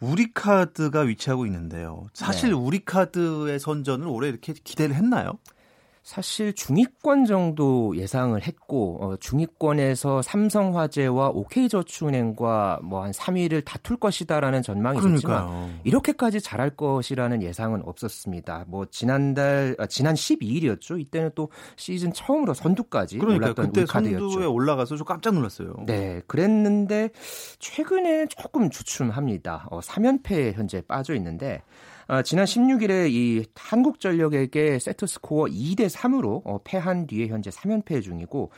우리카드가 0.00 1.00
위치하고 1.00 1.44
있는데요. 1.44 2.06
사실 2.14 2.50
네. 2.50 2.54
우리카드의 2.56 3.58
선전을 3.58 4.06
올해 4.08 4.30
이렇게 4.30 4.54
기대를 4.54 4.94
했나요? 4.94 5.38
사실 6.04 6.52
중위권 6.52 7.24
정도 7.24 7.96
예상을 7.96 8.40
했고 8.40 8.98
어, 9.00 9.16
중위권에서 9.16 10.20
삼성화재와 10.20 11.30
OK저축은행과 11.30 12.80
뭐 12.82 13.04
한 13.04 13.10
3위를 13.12 13.64
다툴 13.64 13.96
것이다라는 13.98 14.62
전망이 14.62 14.98
있었지만 14.98 15.80
이렇게까지 15.84 16.40
잘할 16.40 16.70
것이라는 16.70 17.42
예상은 17.42 17.82
없었습니다. 17.84 18.64
뭐 18.68 18.86
지난달 18.86 19.76
아, 19.78 19.86
지난 19.86 20.14
12일이었죠. 20.14 20.98
이때는 21.00 21.30
또 21.34 21.50
시즌 21.76 22.12
처음으로 22.12 22.54
선두까지 22.54 23.18
그러니까 23.18 23.46
올랐던 23.46 23.66
그때 23.66 23.80
우리카드였죠. 23.82 24.30
선두에 24.30 24.46
올라가서 24.46 24.96
좀 24.96 25.06
깜짝 25.06 25.34
놀랐어요. 25.34 25.74
네, 25.86 26.22
그랬는데 26.26 27.10
최근에 27.58 28.26
조금 28.26 28.70
주춤합니다. 28.70 29.68
어, 29.70 29.80
3연패에 29.80 30.54
현재 30.54 30.80
빠져 30.80 31.14
있는데 31.14 31.62
아, 32.06 32.22
지난 32.22 32.44
16일에 32.44 33.10
이 33.10 33.46
한국전력에게 33.54 34.78
세트 34.78 35.06
스코어 35.06 35.46
2대 35.46 35.88
3으로 35.88 36.42
어, 36.44 36.60
패한 36.62 37.06
뒤에 37.06 37.28
현재 37.28 37.48
3연패 37.48 38.02
중이고 38.02 38.50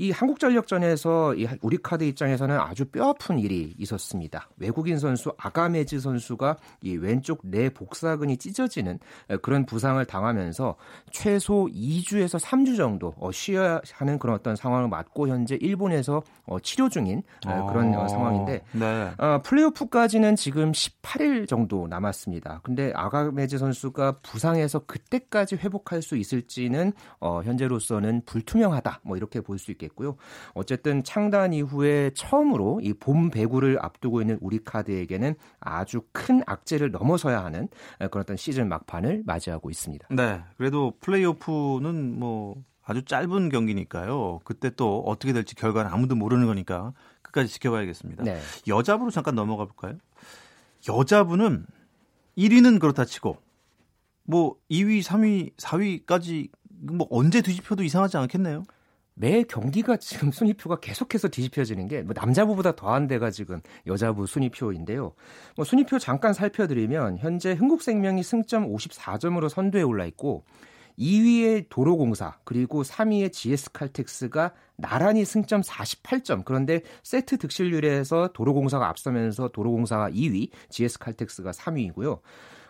이 0.00 0.12
한국전력전에서 0.12 1.34
이 1.34 1.46
우리카드 1.60 2.04
입장에서는 2.04 2.58
아주 2.58 2.86
뼈아픈 2.86 3.38
일이 3.38 3.74
있었습니다. 3.78 4.48
외국인 4.56 4.98
선수 4.98 5.30
아가메즈 5.36 6.00
선수가 6.00 6.56
이 6.80 6.96
왼쪽 6.96 7.40
내 7.44 7.68
복사근이 7.68 8.38
찢어지는 8.38 8.98
그런 9.42 9.66
부상을 9.66 10.02
당하면서 10.06 10.76
최소 11.10 11.68
2주에서 11.70 12.40
3주 12.40 12.78
정도 12.78 13.12
어, 13.18 13.30
쉬어야 13.30 13.82
하는 13.92 14.18
그런 14.18 14.36
어떤 14.36 14.56
상황을 14.56 14.88
맞고 14.88 15.28
현재 15.28 15.58
일본에서 15.60 16.22
어, 16.46 16.58
치료 16.60 16.88
중인 16.88 17.22
어, 17.46 17.66
그런 17.66 17.94
어, 17.94 18.08
상황인데 18.08 18.62
네. 18.72 19.10
어, 19.18 19.42
플레이오프까지는 19.44 20.34
지금 20.36 20.72
18일 20.72 21.46
정도 21.46 21.86
남았습니다. 21.88 22.60
근데 22.62 22.90
아가메즈 22.94 23.58
선수가 23.58 24.20
부상에서 24.22 24.78
그때까지 24.86 25.56
회복할 25.56 26.00
수 26.00 26.16
있을지는 26.16 26.94
어, 27.18 27.42
현재로서는 27.42 28.22
불투명하다. 28.24 29.00
뭐 29.02 29.18
이렇게 29.18 29.42
볼 29.42 29.60
수 29.60 29.70
있겠습니다. 29.72 29.89
있겠고요. 29.90 30.16
어쨌든 30.54 31.02
창단 31.04 31.52
이후에 31.52 32.10
처음으로 32.14 32.80
이 32.82 32.92
봄 32.94 33.30
배구를 33.30 33.78
앞두고 33.80 34.20
있는 34.20 34.38
우리 34.40 34.62
카드에게는 34.62 35.34
아주 35.60 36.02
큰 36.12 36.42
악재를 36.46 36.90
넘어서야 36.90 37.42
하는 37.44 37.68
그런 37.98 38.22
어떤 38.22 38.36
시즌 38.36 38.68
막판을 38.68 39.22
맞이하고 39.24 39.70
있습니다. 39.70 40.08
네. 40.10 40.42
그래도 40.58 40.92
플레이오프는 41.00 42.18
뭐 42.18 42.56
아주 42.84 43.04
짧은 43.04 43.48
경기니까요. 43.50 44.40
그때 44.44 44.70
또 44.70 45.00
어떻게 45.06 45.32
될지 45.32 45.54
결과는 45.54 45.90
아무도 45.90 46.14
모르는 46.14 46.46
거니까 46.46 46.92
끝까지 47.22 47.48
지켜봐야겠습니다. 47.48 48.24
네. 48.24 48.40
여자부로 48.68 49.10
잠깐 49.10 49.34
넘어가 49.34 49.64
볼까요? 49.64 49.96
여자부는 50.88 51.66
1위는 52.36 52.80
그렇다 52.80 53.04
치고 53.04 53.36
뭐 54.24 54.56
2위, 54.70 55.02
3위, 55.02 55.54
4위까지 55.56 56.48
뭐 56.68 57.06
언제 57.10 57.42
뒤집혀도 57.42 57.82
이상하지 57.82 58.16
않겠네요. 58.16 58.64
매 59.20 59.42
경기가 59.42 59.98
지금 59.98 60.32
순위표가 60.32 60.80
계속해서 60.80 61.28
뒤집혀지는 61.28 61.88
게 61.88 62.02
뭐 62.02 62.14
남자부보다 62.16 62.74
더한 62.74 63.06
데가 63.06 63.30
지금 63.30 63.60
여자부 63.86 64.26
순위표인데요. 64.26 65.12
뭐 65.56 65.64
순위표 65.64 65.98
잠깐 65.98 66.32
살펴드리면 66.32 67.18
현재 67.18 67.52
흥국생명이 67.52 68.22
승점 68.22 68.66
54점으로 68.72 69.48
선두에 69.50 69.82
올라 69.82 70.06
있고 70.06 70.44
2위의 70.98 71.66
도로공사 71.68 72.38
그리고 72.44 72.82
3위의 72.82 73.32
GS칼텍스가 73.32 74.52
나란히 74.76 75.24
승점 75.24 75.60
48점. 75.60 76.44
그런데 76.44 76.80
세트 77.02 77.38
득실률에서 77.38 78.30
도로공사가 78.32 78.88
앞서면서 78.88 79.48
도로공사가 79.48 80.10
2위, 80.10 80.50
GS칼텍스가 80.70 81.50
3위이고요. 81.52 82.20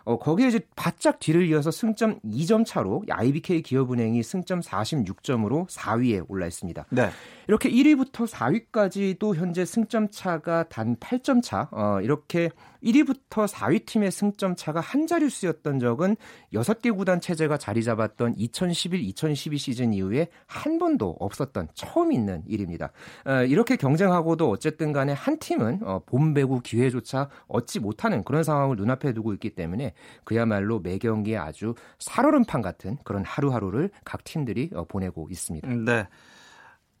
어, 0.03 0.17
거기에 0.17 0.47
이제 0.47 0.59
바짝 0.75 1.19
뒤를 1.19 1.47
이어서 1.47 1.71
승점 1.71 2.19
2점 2.21 2.65
차로 2.65 3.03
IBK 3.09 3.61
기업은행이 3.61 4.23
승점 4.23 4.61
46점으로 4.61 5.67
4위에 5.67 6.25
올라 6.27 6.47
있습니다. 6.47 6.85
네. 6.89 7.09
이렇게 7.47 7.69
1위부터 7.69 8.27
4위까지도 8.27 9.35
현재 9.35 9.65
승점 9.65 10.09
차가 10.09 10.63
단 10.63 10.95
8점 10.95 11.43
차. 11.43 11.67
어, 11.71 11.99
이렇게 12.01 12.49
1위부터 12.83 13.47
4위 13.47 13.85
팀의 13.85 14.11
승점 14.11 14.55
차가 14.55 14.79
한 14.79 15.07
자릿수였던 15.07 15.79
적은 15.79 16.15
6개 16.53 16.95
구단 16.95 17.21
체제가 17.21 17.57
자리 17.57 17.83
잡았던 17.83 18.35
2011-2012 18.35 19.57
시즌 19.57 19.93
이후에 19.93 20.29
한 20.47 20.79
번도 20.79 21.17
없었던 21.19 21.69
처음 21.73 22.11
있는 22.11 22.43
일입니다. 22.47 22.91
어, 23.25 23.43
이렇게 23.43 23.75
경쟁하고도 23.75 24.49
어쨌든 24.49 24.91
간에 24.93 25.13
한 25.13 25.37
팀은 25.37 25.81
어, 25.83 26.01
봄 26.05 26.33
배구 26.33 26.61
기회조차 26.61 27.29
얻지 27.47 27.79
못하는 27.79 28.23
그런 28.23 28.43
상황을 28.43 28.75
눈앞에 28.77 29.13
두고 29.13 29.33
있기 29.33 29.51
때문에 29.51 29.90
그야말로 30.23 30.79
매 30.79 30.97
경기에 30.97 31.37
아주 31.37 31.75
살얼음판 31.99 32.61
같은 32.61 32.97
그런 33.03 33.23
하루하루를 33.23 33.89
각 34.03 34.23
팀들이 34.23 34.69
어, 34.73 34.85
보내고 34.85 35.27
있습니다. 35.29 35.67
네. 35.67 36.07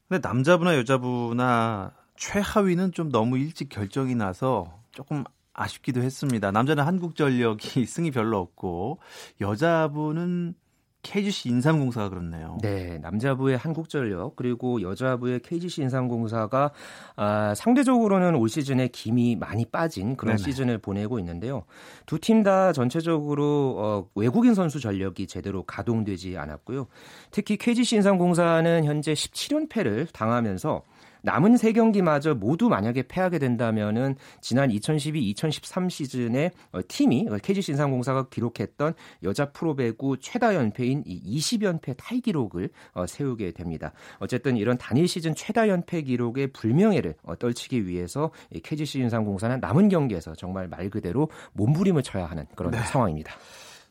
근데 0.07 0.27
남자부나 0.27 0.75
여자부나 0.77 1.93
최하위는 2.17 2.91
좀 2.91 3.09
너무 3.09 3.37
일찍 3.37 3.69
결정이 3.69 4.15
나서 4.15 4.81
조금 4.91 5.23
아쉽기도 5.53 6.01
했습니다. 6.01 6.51
남자는 6.51 6.83
한국전력이 6.83 7.85
승이 7.87 8.11
별로 8.11 8.39
없고 8.39 8.99
여자부는 9.39 10.55
KGC 11.03 11.49
인삼공사가 11.49 12.09
그렇네요. 12.09 12.57
네, 12.61 12.99
남자부의 12.99 13.57
한국전력 13.57 14.35
그리고 14.35 14.81
여자부의 14.81 15.39
KGC 15.41 15.81
인삼공사가 15.83 16.71
아, 17.15 17.53
상대적으로는 17.55 18.35
올 18.35 18.49
시즌에 18.49 18.87
김이 18.87 19.35
많이 19.35 19.65
빠진 19.65 20.15
그런 20.15 20.35
네네. 20.37 20.43
시즌을 20.51 20.77
보내고 20.77 21.17
있는데요. 21.19 21.63
두 22.05 22.17
팀 22.19 22.43
다 22.43 22.71
전체적으로 22.73 23.75
어, 23.77 24.07
외국인 24.15 24.53
선수 24.53 24.79
전력이 24.79 25.27
제대로 25.27 25.63
가동되지 25.63 26.37
않았고요. 26.37 26.87
특히 27.31 27.57
KGC 27.57 27.97
인삼공사는 27.97 28.83
현재 28.85 29.13
17연패를 29.13 30.07
당하면서 30.13 30.81
남은 31.21 31.57
세 31.57 31.71
경기마저 31.73 32.35
모두 32.35 32.69
만약에 32.69 33.03
패하게 33.03 33.39
된다면은 33.39 34.15
지난 34.41 34.69
2012-2013 34.69 35.89
시즌에 35.89 36.51
어, 36.71 36.79
팀이 36.87 37.27
KG 37.41 37.61
신상공사가 37.61 38.29
기록했던 38.29 38.93
여자 39.23 39.51
프로배구 39.51 40.17
최다 40.19 40.55
연패인 40.55 41.03
이 41.05 41.39
20연패 41.39 41.95
타이 41.97 42.21
기록을 42.21 42.69
어, 42.93 43.05
세우게 43.05 43.51
됩니다. 43.51 43.93
어쨌든 44.19 44.57
이런 44.57 44.77
단일 44.77 45.07
시즌 45.07 45.35
최다 45.35 45.67
연패 45.67 46.03
기록의 46.03 46.47
불명예를 46.47 47.15
어, 47.23 47.35
떨치기 47.37 47.87
위해서 47.87 48.31
KG 48.63 48.85
신상공사는 48.85 49.59
남은 49.59 49.89
경기에서 49.89 50.33
정말 50.35 50.67
말 50.67 50.89
그대로 50.89 51.29
몸부림을 51.53 52.03
쳐야 52.03 52.25
하는 52.25 52.45
그런 52.55 52.71
네. 52.71 52.79
상황입니다. 52.79 53.33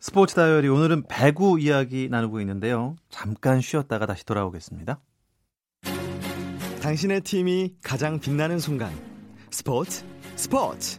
스포츠 0.00 0.34
다이어리 0.34 0.68
오늘은 0.68 1.04
배구 1.08 1.60
이야기 1.60 2.08
나누고 2.10 2.40
있는데요. 2.40 2.96
잠깐 3.10 3.60
쉬었다가 3.60 4.06
다시 4.06 4.24
돌아오겠습니다. 4.24 4.98
당신의 6.80 7.20
팀이 7.20 7.74
가장 7.82 8.18
빛나는 8.18 8.58
순간 8.58 8.90
스포츠 9.50 10.02
스포츠 10.36 10.98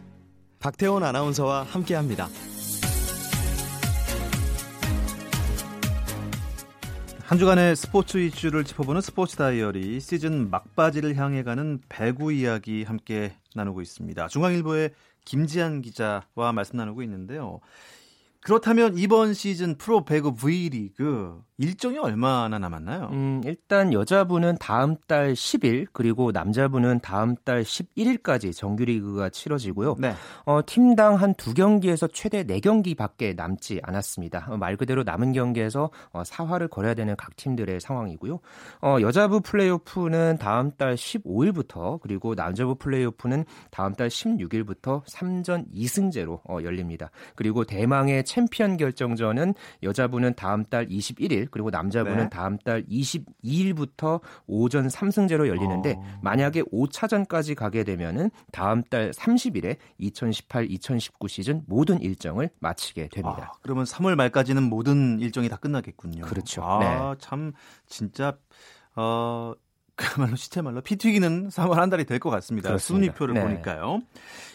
박태원 0.60 1.02
아나운서와 1.02 1.64
함께합니다. 1.64 2.28
한 7.24 7.38
주간의 7.38 7.74
스포츠 7.74 8.18
이슈를 8.18 8.62
짚어보는 8.62 9.00
스포츠 9.00 9.34
다이어리 9.36 9.98
시즌 9.98 10.50
막바지를 10.50 11.16
향해 11.16 11.42
가는 11.42 11.80
배구 11.88 12.32
이야기 12.32 12.84
함께 12.84 13.34
나누고 13.56 13.82
있습니다. 13.82 14.28
중앙일보의 14.28 14.90
김지한 15.24 15.82
기자와 15.82 16.52
말씀 16.54 16.76
나누고 16.76 17.02
있는데요. 17.02 17.60
그렇다면 18.42 18.98
이번 18.98 19.34
시즌 19.34 19.76
프로 19.76 20.04
배구 20.04 20.34
V리그 20.34 21.40
일정이 21.58 21.96
얼마나 21.98 22.58
남았나요? 22.58 23.10
음, 23.12 23.40
일단 23.44 23.92
여자부는 23.92 24.56
다음 24.58 24.96
달 25.06 25.34
10일 25.34 25.86
그리고 25.92 26.32
남자부는 26.32 26.98
다음 27.00 27.36
달 27.44 27.62
11일까지 27.62 28.52
정규리그가 28.56 29.28
치러지고요. 29.28 29.94
네. 30.00 30.12
어, 30.44 30.60
팀당 30.66 31.16
한 31.16 31.34
두 31.34 31.54
경기에서 31.54 32.06
최대 32.08 32.44
4경기밖에 32.44 33.34
남지 33.36 33.80
않았습니다. 33.82 34.46
어, 34.50 34.56
말 34.56 34.76
그대로 34.76 35.02
남은 35.02 35.32
경기에서 35.32 35.90
어, 36.12 36.22
사활을 36.24 36.68
걸어야 36.68 36.94
되는 36.94 37.14
각 37.16 37.36
팀들의 37.36 37.80
상황이고요. 37.80 38.40
어, 38.82 38.96
여자부 39.00 39.40
플레이오프는 39.40 40.38
다음 40.38 40.70
달 40.72 40.94
15일부터 40.96 42.00
그리고 42.00 42.34
남자부 42.34 42.74
플레이오프는 42.74 43.44
다음 43.70 43.94
달 43.94 44.08
16일부터 44.08 45.04
3전 45.04 45.72
2승제로 45.72 46.40
어, 46.48 46.58
열립니다. 46.62 47.10
그리고 47.34 47.64
대망의 47.64 48.24
챔피언 48.32 48.78
결정전은 48.78 49.52
여자부는 49.82 50.32
다음 50.34 50.64
달 50.64 50.88
21일 50.88 51.48
그리고 51.50 51.68
남자부는 51.68 52.16
네. 52.16 52.28
다음 52.30 52.56
달 52.56 52.82
22일부터 52.84 54.22
오전 54.46 54.88
3승제로 54.88 55.48
열리는데 55.48 55.96
어. 55.98 56.20
만약에 56.22 56.62
5차전까지 56.62 57.54
가게 57.54 57.84
되면은 57.84 58.30
다음 58.50 58.82
달 58.82 59.10
30일에 59.10 59.76
2018-2019 60.00 61.28
시즌 61.28 61.62
모든 61.66 62.00
일정을 62.00 62.48
마치게 62.58 63.08
됩니다. 63.08 63.50
아, 63.52 63.58
그러면 63.60 63.84
3월 63.84 64.14
말까지는 64.14 64.62
모든 64.62 65.20
일정이 65.20 65.50
다 65.50 65.56
끝나겠군요. 65.56 66.24
그렇죠. 66.24 66.62
아, 66.64 66.78
네. 66.80 67.18
참 67.18 67.52
진짜 67.86 68.38
어 68.96 69.52
그야말로 70.02 70.36
시체말로 70.36 70.80
피 70.80 70.96
튀기는 70.96 71.48
3월 71.48 71.74
한 71.74 71.90
달이 71.90 72.04
될 72.04 72.18
것 72.18 72.30
같습니다. 72.30 72.68
그렇습니다. 72.68 73.12
순위표를 73.14 73.34
네. 73.34 73.42
보니까요. 73.42 74.02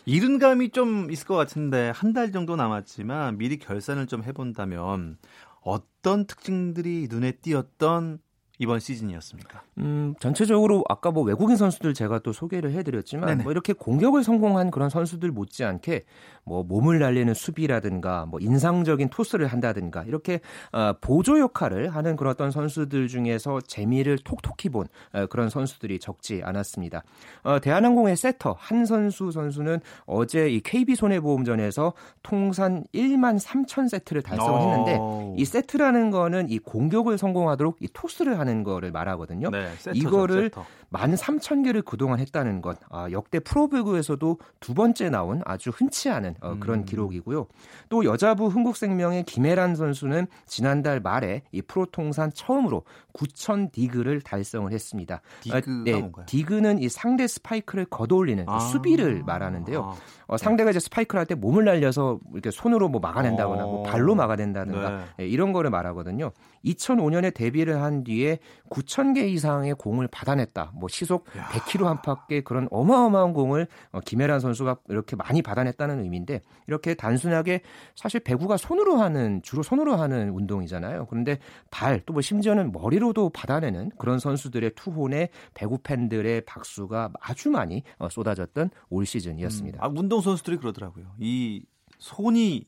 이른 0.06 0.40
감이 0.40 0.70
좀 0.72 1.10
있을 1.12 1.26
것 1.28 1.36
같은데 1.36 1.92
한 1.96 2.14
달 2.14 2.32
정도 2.32 2.56
남았지만 2.56 3.38
미리 3.38 3.58
결산을 3.58 4.08
좀 4.08 4.24
해본다면 4.24 5.18
어떤 5.62 6.26
특징들이 6.26 7.08
눈에 7.10 7.32
띄었던 7.34 8.20
이번 8.60 8.80
시즌이었습니까? 8.80 9.62
음, 9.78 10.16
전체적으로 10.20 10.84
아까 10.90 11.12
뭐 11.12 11.24
외국인 11.24 11.56
선수들 11.56 11.94
제가 11.94 12.20
또 12.20 12.34
소개를 12.34 12.72
해드렸지만 12.72 13.28
네네. 13.30 13.44
뭐 13.44 13.52
이렇게 13.52 13.74
공격을 13.74 14.24
성공한 14.24 14.72
그런 14.72 14.90
선수들 14.90 15.32
못지않게 15.32 16.06
뭐 16.44 16.64
몸을 16.64 17.00
날리는 17.00 17.34
수비라든가 17.34 18.26
뭐 18.26 18.40
인상적인 18.40 19.10
토스를 19.10 19.48
한다든가 19.48 20.04
이렇게 20.04 20.40
어, 20.72 20.94
보조 21.02 21.40
역할을 21.40 21.90
하는 21.90 22.16
그런 22.16 22.32
어떤 22.32 22.52
선수들 22.52 23.08
중에서 23.08 23.62
재미를 23.62 24.18
톡톡히 24.18 24.70
본 24.70 24.88
어, 25.14 25.26
그런 25.28 25.50
선수들이 25.50 26.00
적지 26.00 26.42
않았습니다. 26.44 27.04
어, 27.44 27.60
대한항공의 27.60 28.16
세터 28.16 28.56
한선수 28.58 29.32
선수는 29.32 29.82
어제 30.06 30.50
이 30.50 30.62
KB 30.62 30.96
손해보험전에서 30.96 31.94
통산 32.24 32.86
1만 32.94 33.40
3천 33.40 33.90
세트를 33.90 34.22
달성했는데 34.22 34.98
어. 35.00 35.36
이 35.38 35.46
세트라는 35.46 36.12
거는 36.12 36.50
이 36.50 36.60
공격을 36.60 37.18
성공하도록 37.18 37.78
이 37.82 37.88
토스를 37.92 38.40
하는 38.40 38.47
거를 38.64 38.92
말하거든요. 38.92 39.50
네, 39.50 39.70
세터죠, 39.78 40.00
이거를 40.00 40.44
세터. 40.44 40.66
13,000개를 40.92 41.84
그동안 41.84 42.20
했다는 42.20 42.62
것. 42.62 42.78
아, 42.90 43.10
역대 43.12 43.40
프로배구에서도 43.40 44.40
두 44.60 44.74
번째 44.74 45.10
나온 45.10 45.42
아주 45.46 45.70
흔치 45.70 46.10
않은 46.10 46.36
어, 46.42 46.52
음. 46.52 46.60
그런 46.60 46.86
기록이고요. 46.86 47.48
또 47.90 48.06
여자부 48.06 48.48
흥국생명의 48.48 49.24
김해란 49.24 49.76
선수는 49.76 50.28
지난달 50.46 51.00
말에 51.00 51.44
이 51.52 51.62
프로 51.62 51.86
통산 51.86 52.32
처음으로 52.34 52.84
9,000 53.14 53.72
디그를 53.72 54.22
달성을 54.22 54.72
했습니다. 54.72 55.22
디그가 55.42 55.92
아, 55.92 56.00
뭔가요? 56.00 56.26
디그는 56.28 56.80
이 56.80 56.90
상대 56.90 57.28
스파이크를 57.28 57.86
걷어올리는 57.86 58.44
이 58.44 58.48
아. 58.48 58.60
수비를 58.60 59.24
말하는데요. 59.24 59.84
아. 59.84 59.96
어, 60.28 60.38
상대가 60.38 60.70
이제 60.72 60.80
스파이크를 60.80 61.20
할 61.20 61.28
때 61.28 61.36
몸을 61.36 61.66
날려서 61.66 62.20
이렇게 62.32 62.52
손으로 62.52 62.88
뭐 62.88 63.02
막아낸다거나 63.02 63.64
뭐 63.64 63.80
어. 63.82 63.84
발로 63.84 64.16
막아낸다든가 64.16 64.90
네. 64.90 65.04
예, 65.22 65.28
이런 65.28 65.52
거를 65.52 65.70
말하거든요. 65.70 66.32
2005년에 66.66 67.34
데뷔를 67.34 67.82
한 67.82 68.06
뒤에 68.06 68.40
9,000개 68.70 69.28
이상의 69.30 69.76
공을 69.76 70.08
받아냈다. 70.08 70.72
뭐 70.80 70.90
시속 70.90 71.26
100km 71.26 71.86
안팎의 71.86 72.44
그런 72.44 72.68
어마어마한 72.72 73.34
공을 73.34 73.68
어, 73.92 74.00
김해란 74.02 74.40
선수가 74.40 74.78
이렇게 74.90 75.16
많이 75.16 75.42
받아냈다는 75.42 76.04
의미인데 76.04 76.42
이렇게 76.68 76.94
단순하게 76.94 77.62
사실 77.96 78.20
배구가 78.20 78.58
손으로 78.58 78.98
하는 78.98 79.42
주로 79.44 79.64
손으로 79.64 79.96
하는 79.96 80.30
운동이잖아요. 80.32 81.06
그런데 81.08 81.40
발 81.72 82.02
또 82.06 82.14
뭐 82.18 82.22
심지어는 82.22 82.72
머리로도 82.72 83.30
받아내는 83.30 83.92
그런 83.98 84.18
선수들의 84.20 84.72
투혼에 84.76 85.30
배구 85.54 85.80
팬들의 85.84 86.42
박수가 86.46 87.12
아주 87.22 87.50
많이 87.52 87.84
어, 88.00 88.10
쏟아졌던 88.10 88.70
올 88.90 89.06
시즌이었습니다. 89.06 89.80
아, 89.82 89.88
운동 89.88 90.22
선수들이 90.22 90.58
그러더라고요. 90.58 91.06
이 91.20 91.64
손이 92.00 92.66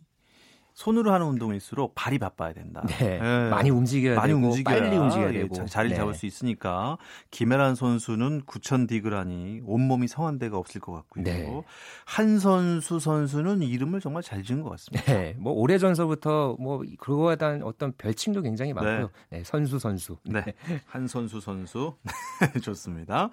손으로 0.80 1.12
하는 1.12 1.26
운동일수록 1.26 1.94
발이 1.94 2.20
바빠야 2.20 2.54
된다. 2.54 2.82
네, 2.88 3.20
예. 3.22 3.50
많이 3.50 3.70
움직여야 3.70 4.15
많이 4.15 4.32
되고 4.34 4.46
움직여야 4.48 4.80
빨리 4.80 4.96
움직여야 4.96 5.34
예, 5.34 5.39
되고 5.39 5.54
자- 5.54 5.65
자리를 5.65 5.89
네. 5.94 5.98
잡을 5.98 6.13
수 6.13 6.26
있으니까 6.26 6.98
김혜란 7.32 7.76
선수는 7.76 8.44
9천 8.44 8.88
디그라니 8.88 9.60
온몸이 9.65 10.08
성한 10.08 10.39
데가 10.39 10.58
없을 10.58 10.80
것 10.80 10.94
같고요. 10.94 11.26
네. 11.26 11.62
한 12.06 12.39
선수 12.39 12.98
선수는 12.98 13.62
이름을 13.62 14.00
정말 14.00 14.24
잘 14.24 14.42
지은 14.42 14.62
것 14.62 14.70
같습니다. 14.70 15.12
네, 15.13 15.36
뭐 15.38 15.52
오래 15.52 15.78
전서부터 15.78 16.56
뭐 16.58 16.82
그거에 16.98 17.36
대한 17.36 17.62
어떤 17.63 17.92
별칭도 17.98 18.42
굉장히 18.42 18.72
많고요. 18.72 19.10
네, 19.32 19.44
선수 19.44 19.80
선수. 19.80 20.15
네. 20.24 20.46
한 20.86 21.08
선수 21.10 21.42
선수. 21.42 21.96
좋습니다. 22.63 23.32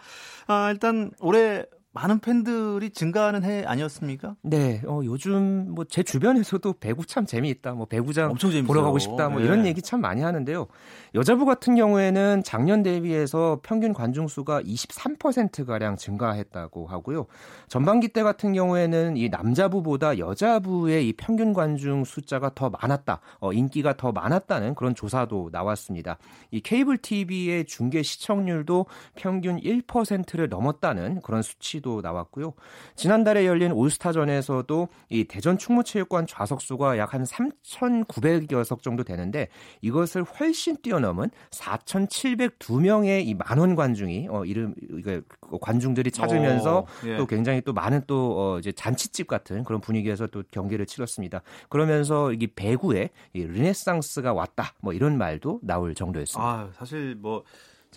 아, 0.49 0.71
일단 0.73 1.13
올해 1.21 1.65
많은 1.97 2.19
팬들이 2.21 2.91
증가하는 2.91 3.43
해 3.43 3.65
아니었습니까? 3.65 4.37
네, 4.43 4.83
어, 4.87 5.01
요즘 5.05 5.75
뭐 5.75 5.87
제 5.89 6.03
주변에서도 6.03 6.75
배구 6.75 7.07
참 7.07 7.25
재미있다, 7.25 7.73
뭐 7.73 7.87
배구장 7.87 8.31
엄청 8.33 8.51
재밌어요. 8.51 8.67
보러 8.67 8.83
가고 8.83 8.99
싶다, 8.99 9.31
뭐 9.31 9.39
네. 9.39 9.47
이런 9.47 9.65
얘기 9.67 9.81
참 9.81 10.01
많이 10.03 10.21
하는데요. 10.21 10.67
여자부 11.15 11.47
같은 11.47 11.75
경우에는 11.75 12.43
작년 12.45 12.83
대비해서 12.83 13.61
평균 13.63 13.95
관중 13.95 14.29
수가 14.29 14.61
23% 14.63 15.65
가량 15.65 15.97
증가했다고 15.97 16.87
하고요. 16.87 17.27
전반기 17.69 18.09
때 18.09 18.23
같은 18.23 18.53
경우에는 18.53 19.17
이 19.17 19.29
남자부보다 19.31 20.19
여자부의 20.19 21.09
이 21.09 21.13
평균 21.15 21.55
관중 21.55 22.05
숫자가 22.05 22.51
더 22.55 22.69
많았다, 22.69 23.21
어, 23.41 23.53
인기가 23.55 23.97
더 23.97 24.13
많았다는 24.13 24.75
그런 24.75 24.95
조사도 24.95 25.49
나왔습니다. 25.53 26.19
이 26.51 26.61
케이블 26.61 26.99
TV의 26.99 27.65
중계 27.65 28.03
시청률도 28.03 28.85
평균 29.15 29.59
1%를 29.61 30.49
넘었다는 30.51 31.23
그런 31.23 31.41
수치도 31.43 31.86
나왔고요. 32.03 32.53
지난달에 32.95 33.47
열린 33.47 33.73
올스타전에서도 33.73 34.89
이 35.09 35.25
대전 35.25 35.59
충무체육관 35.59 36.29
좌석 36.29 36.61
수가 36.61 36.99
약 36.99 37.17
한 37.17 37.25
3,900여 37.25 38.65
석 38.65 38.83
정도 38.83 39.03
되는데 39.03 39.49
이것을 39.81 40.23
훨씬 40.23 40.77
뛰어넘은 40.83 41.31
4,702명의 41.51 43.27
이 43.27 43.35
만원 43.35 43.75
관중이 43.75 44.29
어 44.31 44.45
이름 44.45 44.75
이게 44.93 45.23
관중들이 45.61 46.11
찾으면서 46.11 46.79
어, 46.81 46.87
예. 47.07 47.17
또 47.17 47.27
굉장히 47.27 47.61
또 47.63 47.73
많은 47.73 48.03
또 48.07 48.35
어, 48.39 48.59
이제 48.59 48.73
잔치집 48.73 49.27
같은 49.27 49.65
그런 49.65 49.81
분위기에서 49.81 50.27
또 50.27 50.43
경기를 50.51 50.87
치렀습니다. 50.87 51.43
그러면서 51.69 52.33
이 52.33 52.47
배구에 52.47 53.11
이 53.33 53.45
르네상스가 53.45 54.33
왔다. 54.33 54.75
뭐 54.81 54.93
이런 54.93 55.19
말도 55.19 55.61
나올 55.63 55.95
정도였습니다. 55.95 56.49
아, 56.49 56.69
사실 56.75 57.15
뭐 57.17 57.45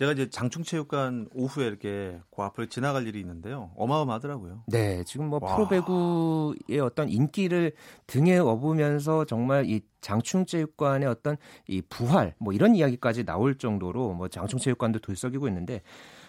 제가 0.00 0.12
이제 0.12 0.30
장충체육관 0.30 1.28
오후에 1.34 1.66
이렇게 1.66 2.18
그 2.34 2.40
앞을 2.40 2.68
지나갈 2.68 3.06
일이 3.06 3.20
있는데요. 3.20 3.70
어마어마하더라고요. 3.76 4.62
네, 4.66 5.04
지금 5.04 5.26
뭐 5.26 5.38
와. 5.42 5.54
프로배구의 5.54 6.80
어떤 6.80 7.10
인기를 7.10 7.72
등에 8.06 8.38
업으면서 8.38 9.26
정말 9.26 9.66
이 9.68 9.82
장충체육관의 10.00 11.06
어떤 11.06 11.36
이 11.68 11.82
부활 11.82 12.34
뭐 12.38 12.54
이런 12.54 12.74
이야기까지 12.74 13.26
나올 13.26 13.58
정도로 13.58 14.14
뭐 14.14 14.28
장충체육관도 14.28 15.00
들썩이고 15.00 15.46
있는데 15.48 15.82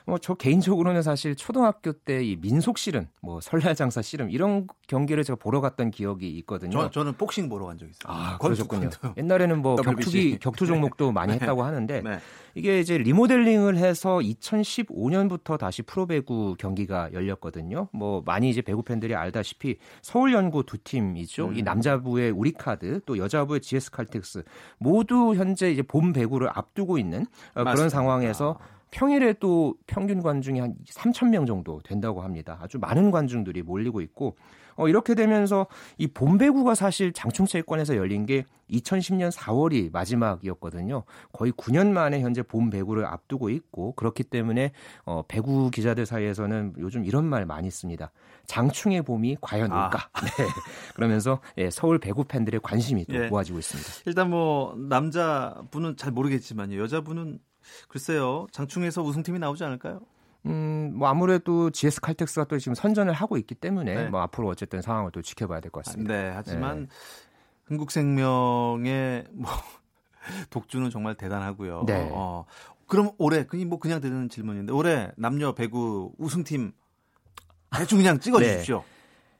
뭐 0.05 0.17
저 0.19 0.33
개인적으로는 0.35 1.01
사실 1.01 1.35
초등학교 1.35 1.91
때 1.93 2.21
이 2.23 2.35
민속 2.39 2.77
씨름, 2.77 3.07
뭐 3.21 3.39
설날 3.41 3.75
장사 3.75 4.01
씨름 4.01 4.29
이런 4.29 4.67
경기를 4.87 5.23
제가 5.23 5.37
보러 5.37 5.61
갔던 5.61 5.91
기억이 5.91 6.29
있거든요. 6.39 6.71
저, 6.71 6.89
저는 6.89 7.13
복싱 7.13 7.49
보러 7.49 7.65
간 7.65 7.77
적 7.77 7.85
있어요. 7.89 8.03
아, 8.05 8.37
그러셨군요. 8.37 8.89
옛날에는 9.17 9.61
뭐 9.61 9.75
WBC. 9.77 9.85
격투기 9.95 10.39
격투 10.39 10.65
종목도 10.67 11.11
많이 11.13 11.33
했다고 11.33 11.63
하는데 11.63 12.01
네. 12.01 12.19
이게 12.55 12.79
이제 12.79 12.97
리모델링을 12.97 13.77
해서 13.77 14.19
2015년부터 14.19 15.57
다시 15.57 15.81
프로배구 15.81 16.55
경기가 16.59 17.11
열렸거든요. 17.13 17.87
뭐 17.93 18.21
많이 18.25 18.49
이제 18.49 18.61
배구 18.61 18.83
팬들이 18.83 19.15
알다시피 19.15 19.77
서울 20.01 20.33
연고 20.33 20.63
두 20.63 20.77
팀이죠. 20.77 21.47
음. 21.49 21.55
이 21.57 21.61
남자부의 21.61 22.31
우리카드 22.31 23.01
또 23.05 23.17
여자부의 23.17 23.61
GS 23.61 23.91
칼텍스 23.91 24.43
모두 24.77 25.33
현재 25.35 25.71
이제 25.71 25.81
봄 25.81 26.13
배구를 26.13 26.49
앞두고 26.53 26.97
있는 26.97 27.21
어, 27.21 27.53
그런 27.53 27.65
맞습니다. 27.65 27.89
상황에서 27.89 28.57
평일에 28.91 29.33
또 29.39 29.75
평균 29.87 30.21
관중이 30.21 30.59
한 30.59 30.75
3천 30.85 31.29
명 31.29 31.45
정도 31.45 31.81
된다고 31.81 32.21
합니다. 32.21 32.59
아주 32.61 32.77
많은 32.77 33.09
관중들이 33.09 33.63
몰리고 33.63 34.01
있고 34.01 34.35
어, 34.75 34.87
이렇게 34.87 35.15
되면서 35.15 35.67
이 35.97 36.07
봄배구가 36.07 36.75
사실 36.75 37.13
장충체육관에서 37.13 37.95
열린 37.95 38.25
게 38.25 38.45
2010년 38.69 39.31
4월이 39.31 39.91
마지막이었거든요. 39.91 41.03
거의 41.33 41.51
9년 41.51 41.91
만에 41.91 42.21
현재 42.21 42.41
봄배구를 42.41 43.05
앞두고 43.05 43.49
있고 43.49 43.93
그렇기 43.93 44.23
때문에 44.23 44.71
어, 45.05 45.23
배구 45.27 45.71
기자들 45.71 46.05
사이에서는 46.05 46.75
요즘 46.79 47.05
이런 47.05 47.25
말 47.25 47.45
많이 47.45 47.69
씁니다. 47.69 48.11
장충의 48.45 49.03
봄이 49.03 49.37
과연 49.41 49.71
아. 49.71 49.85
올까? 49.85 50.09
네. 50.37 50.47
그러면서 50.95 51.39
예, 51.57 51.69
서울 51.69 51.99
배구 51.99 52.25
팬들의 52.25 52.59
관심이 52.61 53.05
또 53.05 53.15
예. 53.15 53.27
모아지고 53.27 53.59
있습니다. 53.59 54.03
일단 54.05 54.29
뭐 54.29 54.75
남자분은 54.77 55.97
잘 55.97 56.11
모르겠지만요. 56.11 56.77
여자분은 56.79 57.39
글쎄요. 57.87 58.47
장충에서 58.51 59.01
우승팀이 59.03 59.39
나오지 59.39 59.63
않을까요? 59.63 60.01
음, 60.45 60.93
뭐 60.95 61.07
아무래도 61.07 61.69
GS 61.69 62.01
칼텍스가 62.01 62.45
또 62.45 62.57
지금 62.57 62.73
선전을 62.73 63.13
하고 63.13 63.37
있기 63.37 63.53
때문에 63.55 63.93
네. 63.93 64.09
뭐 64.09 64.21
앞으로 64.21 64.47
어쨌든 64.47 64.81
상황을 64.81 65.11
또 65.11 65.21
지켜봐야 65.21 65.59
될 65.59 65.69
것 65.71 65.85
같습니다. 65.85 66.13
네, 66.13 66.31
하지만 66.33 66.87
흥국생명의 67.65 69.25
뭐 69.31 69.51
독주는 70.49 70.89
정말 70.89 71.15
대단하고요. 71.15 71.83
네. 71.85 72.09
어, 72.11 72.45
그럼 72.87 73.11
올해 73.17 73.45
그냥 73.45 73.69
뭐 73.69 73.79
그냥 73.79 74.01
되는 74.01 74.29
질문인데 74.29 74.73
올해 74.73 75.11
남녀 75.15 75.53
배구 75.53 76.13
우승팀 76.17 76.71
대충 77.77 77.99
그냥 77.99 78.19
찍어 78.19 78.39
주십시오. 78.39 78.83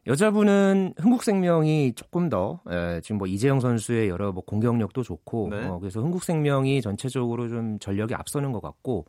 여자분은 0.08 0.96
흥국생명이 0.98 1.94
조금 1.96 2.30
더 2.30 2.60
에, 2.70 3.02
지금 3.02 3.18
뭐 3.18 3.28
이재영 3.28 3.60
선수의 3.60 4.10
여러 4.10 4.32
뭐 4.32 4.44
공격력도 4.44 5.04
좋고 5.04 5.50
네. 5.52 5.68
어, 5.68 5.80
그래서 5.80 6.02
흥국생명이 6.02 6.82
전체적으로 6.82 7.48
좀 7.50 7.78
전력이 7.80 8.16
앞서는 8.16 8.52
것 8.52 8.62
같고 8.62 9.06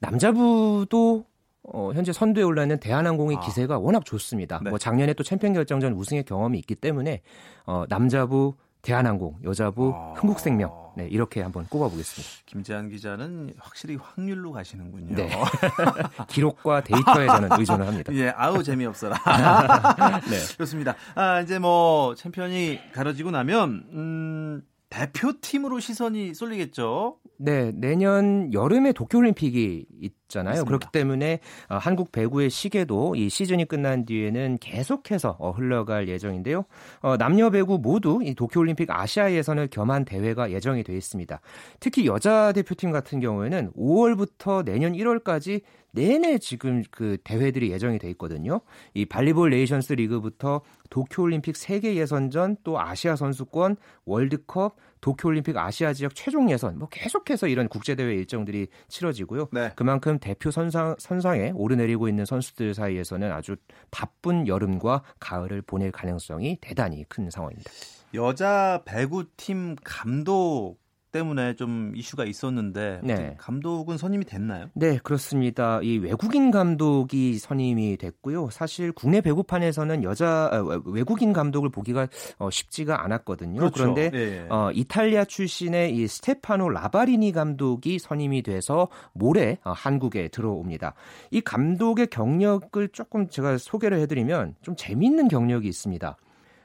남자부도 0.00 1.24
어, 1.64 1.90
현재 1.94 2.12
선두에 2.12 2.42
올라 2.42 2.62
있는 2.62 2.78
대한항공의 2.78 3.36
아. 3.36 3.40
기세가 3.40 3.78
워낙 3.78 4.04
좋습니다. 4.04 4.60
네. 4.62 4.70
뭐 4.70 4.78
작년에 4.78 5.14
또 5.14 5.22
챔피언 5.22 5.52
결정전 5.52 5.92
우승의 5.94 6.24
경험이 6.24 6.58
있기 6.58 6.76
때문에 6.76 7.22
어, 7.66 7.84
남자부 7.88 8.54
대한항공, 8.82 9.36
여자부 9.44 9.92
아. 9.94 10.14
흥국생명 10.16 10.82
네, 10.96 11.08
이렇게 11.10 11.40
한번 11.40 11.66
꼽아보겠습니다. 11.68 12.42
김재한 12.46 12.90
기자는 12.90 13.54
확실히 13.58 13.96
확률로 13.96 14.52
가시는군요. 14.52 15.16
네. 15.16 15.30
기록과 16.28 16.82
데이터에 16.82 17.26
저는 17.26 17.48
의존을 17.58 17.86
합니다. 17.86 18.12
예, 18.14 18.28
아우 18.36 18.62
재미없어라. 18.62 19.16
네. 20.28 20.38
좋습니다. 20.58 20.94
아, 21.14 21.40
이제 21.40 21.58
뭐 21.58 22.14
챔피언이 22.14 22.92
가려지고 22.92 23.30
나면 23.30 23.86
음, 23.92 24.62
대표팀으로 24.90 25.80
시선이 25.80 26.34
쏠리겠죠. 26.34 27.16
네, 27.38 27.72
내년 27.74 28.52
여름에 28.52 28.92
도쿄올림픽이 28.92 29.86
있잖아요. 30.32 30.52
맞습니다. 30.52 30.68
그렇기 30.68 30.86
때문에 30.92 31.40
어, 31.68 31.76
한국 31.76 32.10
배구의 32.12 32.50
시계도 32.50 33.14
이 33.14 33.28
시즌이 33.28 33.66
끝난 33.66 34.04
뒤에는 34.04 34.58
계속해서 34.60 35.36
어, 35.38 35.50
흘러갈 35.50 36.08
예정인데요. 36.08 36.64
어, 37.00 37.16
남녀 37.16 37.50
배구 37.50 37.78
모두 37.78 38.20
이 38.22 38.34
도쿄올림픽 38.34 38.90
아시아 38.90 39.32
예선을 39.32 39.68
겸한 39.68 40.04
대회가 40.04 40.50
예정이 40.50 40.82
되어 40.82 40.96
있습니다. 40.96 41.40
특히 41.80 42.06
여자 42.06 42.52
대표팀 42.52 42.90
같은 42.90 43.20
경우에는 43.20 43.72
5월부터 43.72 44.64
내년 44.64 44.92
1월까지 44.92 45.62
내내 45.92 46.38
지금 46.38 46.82
그 46.90 47.18
대회들이 47.22 47.70
예정이 47.70 47.98
돼 47.98 48.08
있거든요. 48.10 48.62
이 48.94 49.04
발리볼 49.04 49.50
네이션스 49.50 49.92
리그부터 49.92 50.62
도쿄올림픽 50.88 51.54
세계 51.54 51.96
예선전 51.96 52.56
또 52.64 52.80
아시아 52.80 53.14
선수권 53.14 53.76
월드컵 54.06 54.76
도쿄올림픽 55.02 55.56
아시아 55.58 55.92
지역 55.92 56.14
최종 56.14 56.50
예선 56.50 56.78
뭐 56.78 56.88
계속해서 56.88 57.48
이런 57.48 57.68
국제대회 57.68 58.14
일정들이 58.14 58.68
치러지고요. 58.88 59.48
네. 59.52 59.72
그만큼 59.76 60.18
대표 60.18 60.50
선상, 60.50 60.94
선상에 60.98 61.50
오르내리고 61.54 62.08
있는 62.08 62.24
선수들 62.24 62.72
사이에서는 62.72 63.30
아주 63.30 63.56
바쁜 63.90 64.48
여름과 64.48 65.02
가을을 65.20 65.60
보낼 65.62 65.92
가능성이 65.92 66.56
대단히 66.60 67.04
큰 67.08 67.28
상황입니다. 67.28 67.70
여자 68.14 68.82
배구팀 68.84 69.76
감독 69.82 70.81
때문에 71.12 71.54
좀 71.54 71.92
이슈가 71.94 72.24
있었는데 72.24 73.00
네. 73.04 73.34
감독은 73.38 73.98
선임이 73.98 74.24
됐나요? 74.24 74.66
네, 74.74 74.98
그렇습니다. 75.02 75.80
이 75.82 75.98
외국인 75.98 76.50
감독이 76.50 77.38
선임이 77.38 77.98
됐고요. 77.98 78.50
사실 78.50 78.92
국내 78.92 79.20
배구판에서는 79.20 80.02
여자 80.02 80.50
아, 80.52 80.80
외국인 80.86 81.32
감독을 81.32 81.70
보기가 81.70 82.08
어, 82.38 82.50
쉽지가 82.50 83.04
않았거든요. 83.04 83.70
그런데 83.70 84.10
예, 84.14 84.18
예. 84.18 84.46
어, 84.48 84.70
이탈리아 84.72 85.24
출신의 85.24 85.94
이 85.94 86.08
스테파노 86.08 86.70
라바리니 86.70 87.32
감독이 87.32 87.98
선임이 87.98 88.42
돼서 88.42 88.88
모레 89.12 89.58
어, 89.64 89.72
한국에 89.72 90.28
들어옵니다. 90.28 90.94
이 91.30 91.40
감독의 91.40 92.08
경력을 92.08 92.88
조금 92.88 93.28
제가 93.28 93.58
소개를 93.58 94.00
해드리면 94.00 94.56
좀 94.62 94.74
재미있는 94.74 95.28
경력이 95.28 95.68
있습니다. 95.68 96.16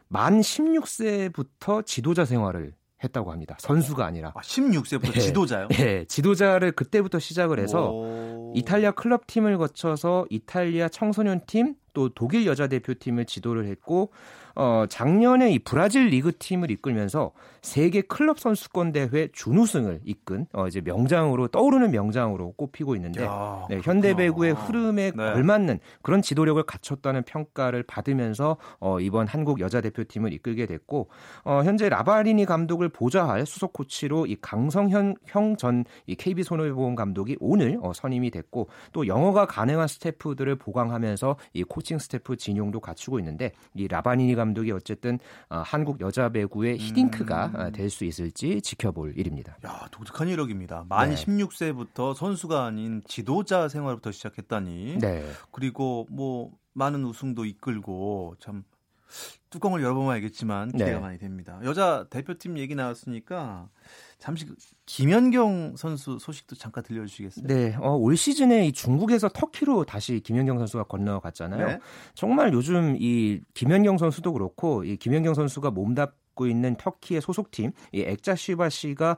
만 0.09 0.39
16세부터 0.39 1.85
지도자 1.85 2.23
생활을 2.23 2.73
했다고 3.03 3.31
합니다. 3.31 3.55
선수가 3.59 4.05
아니라. 4.05 4.31
아, 4.35 4.41
16세부터 4.41 5.13
네. 5.13 5.19
지도자요? 5.19 5.67
예, 5.79 6.05
지도자를 6.05 6.71
그때부터 6.71 7.19
시작을 7.19 7.59
해서 7.59 7.91
오. 7.91 8.53
이탈리아 8.55 8.91
클럽 8.91 9.27
팀을 9.27 9.57
거쳐서 9.57 10.25
이탈리아 10.29 10.89
청소년 10.89 11.41
팀, 11.45 11.75
또 11.93 12.09
독일 12.09 12.45
여자 12.45 12.67
대표팀을 12.67 13.25
지도를 13.25 13.67
했고 13.67 14.11
어, 14.59 14.85
작년에 14.89 15.51
이 15.51 15.59
브라질 15.59 16.07
리그 16.07 16.31
팀을 16.35 16.71
이끌면서 16.71 17.31
세계 17.61 18.01
클럽 18.01 18.39
선수권 18.39 18.91
대회 18.91 19.27
준우승을 19.31 20.01
이끈 20.03 20.47
어, 20.53 20.67
이제 20.67 20.81
명장으로 20.81 21.49
떠오르는 21.49 21.91
명장으로 21.91 22.53
꼽히고 22.53 22.95
있는데 22.95 23.23
야, 23.23 23.67
네. 23.69 23.81
현대 23.83 24.15
배구의 24.15 24.53
흐름에 24.53 25.11
네. 25.11 25.33
걸맞는 25.33 25.79
그런 26.01 26.23
지도력을 26.23 26.61
갖췄다는 26.63 27.21
평가를 27.23 27.83
받으면서 27.83 28.57
어, 28.79 28.99
이번 28.99 29.27
한국 29.27 29.59
여자 29.59 29.79
대표팀을 29.79 30.33
이끌게 30.33 30.65
됐고 30.65 31.09
어, 31.43 31.61
현재 31.63 31.87
라바리니 31.87 32.45
감독을 32.45 32.89
보좌할 32.89 33.45
수석 33.45 33.73
코치로 33.73 34.25
이 34.25 34.37
강성형 34.41 35.17
전 35.25 35.85
이 36.07 36.15
KB 36.15 36.41
손해보험 36.41 36.95
감독이 36.95 37.37
오늘 37.39 37.77
어, 37.83 37.93
선임이 37.93 38.31
됐고 38.31 38.69
또 38.91 39.05
영어가 39.05 39.45
가능한 39.45 39.87
스태프들을 39.87 40.55
보강하면서 40.55 41.35
이 41.53 41.63
코칭 41.63 41.99
스태프 41.99 42.37
진용도 42.37 42.79
갖추고 42.79 43.19
있는데 43.19 43.51
이 43.75 43.87
라바리니 43.87 44.33
감독 44.33 44.46
이 44.55 44.71
어쨌든 44.71 45.19
어, 45.49 45.61
한국 45.65 46.01
여자 46.01 46.29
배구의 46.29 46.77
히딩크가 46.77 47.45
음. 47.55 47.71
될수 47.71 48.05
있을지 48.05 48.61
지켜볼 48.61 49.17
일입니다. 49.17 49.57
야, 49.65 49.87
독특한 49.91 50.27
이력입니다. 50.27 50.85
만 50.89 51.09
네. 51.09 51.15
16세부터 51.15 52.13
선수가 52.13 52.65
아닌 52.65 53.01
지도자 53.07 53.67
생활부터 53.67 54.11
시작했다니. 54.11 54.97
네. 54.99 55.25
그리고 55.51 56.07
뭐 56.09 56.51
많은 56.73 57.03
우승도 57.05 57.45
이끌고 57.45 58.35
참 58.39 58.63
뚜껑을 59.49 59.81
열어보면 59.81 60.11
알겠지만 60.15 60.71
기대가 60.71 60.91
네. 60.91 60.99
많이 60.99 61.17
됩니다. 61.17 61.59
여자 61.63 62.05
대표팀 62.09 62.57
얘기 62.57 62.75
나왔으니까 62.75 63.69
잠시 64.19 64.45
그 64.45 64.55
김연경 64.85 65.75
선수 65.77 66.17
소식도 66.19 66.55
잠깐 66.55 66.83
들려주시겠어요? 66.83 67.47
네, 67.47 67.75
어, 67.79 67.95
올 67.95 68.17
시즌에 68.17 68.65
이 68.67 68.71
중국에서 68.71 69.29
터키로 69.29 69.85
다시 69.85 70.19
김연경 70.19 70.57
선수가 70.57 70.83
건너갔잖아요. 70.85 71.67
네. 71.67 71.79
정말 72.13 72.53
요즘 72.53 72.95
이 72.99 73.41
김연경 73.53 73.97
선수도 73.97 74.33
그렇고 74.33 74.83
이 74.83 74.97
김연경 74.97 75.33
선수가 75.33 75.71
몸 75.71 75.93
담고 76.37 76.47
있는 76.47 76.75
터키의 76.77 77.21
소속팀 77.21 77.71
엑자시바시가 77.91 79.17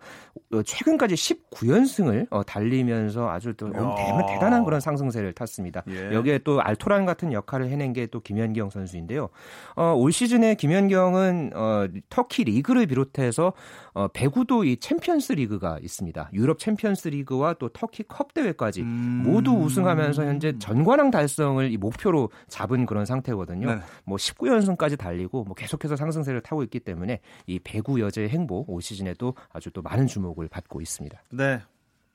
어, 0.54 0.64
최근까지 0.64 1.16
19연승을 1.16 2.28
어, 2.32 2.44
달리면서 2.44 3.30
아주 3.30 3.54
또 3.56 3.68
야. 3.68 3.96
대단, 3.96 4.26
대단한 4.28 4.64
그런 4.64 4.80
상승세를 4.80 5.34
탔습니다. 5.34 5.84
예. 5.90 6.14
여기에 6.14 6.40
또 6.40 6.62
알토란 6.62 7.06
같은 7.06 7.34
역할을 7.34 7.70
해낸 7.70 7.94
게 7.94 8.00
또 8.12 8.22
김연경 8.22 8.70
선수인데요. 8.70 9.30
어, 9.76 9.94
올 9.96 10.12
시즌에 10.12 10.56
김연경은 10.56 11.52
어, 11.56 11.88
터키 12.10 12.44
리그를 12.44 12.86
비롯해서 12.88 13.54
어, 13.94 14.08
배구도 14.08 14.64
이 14.64 14.78
챔피언스 14.78 15.34
리그가 15.34 15.80
있습니다. 15.82 16.30
유럽 16.34 16.60
챔피언스 16.60 17.10
리그와 17.10 17.56
또 17.56 17.70
터키 17.70 18.04
컵 18.04 18.34
대회까지 18.34 18.82
음. 18.82 19.24
모두 19.26 19.52
우승하면서 19.52 20.24
현재 20.24 20.58
전관왕 20.60 21.12
달성을 21.12 21.72
이 21.72 21.78
목표로 21.78 22.30
잡은 22.48 22.86
그런 22.86 23.06
상태거든요. 23.06 23.76
네. 23.76 23.82
뭐 24.06 24.18
19연승까지 24.18 24.98
달리고 24.98 25.44
뭐 25.44 25.56
계속해서 25.56 25.96
상승세를 25.96 26.42
타고 26.42 26.64
있기 26.64 26.80
때문에 26.80 27.09
이 27.48 27.60
배구 27.60 28.00
여제의 28.00 28.30
행보 28.30 28.66
올 28.68 28.82
시즌에도 28.82 29.34
아주 29.52 29.72
또 29.72 29.82
많은 29.82 30.08
주목을 30.08 30.48
받고 30.48 30.82
있습니다. 30.82 31.22
네. 31.32 31.62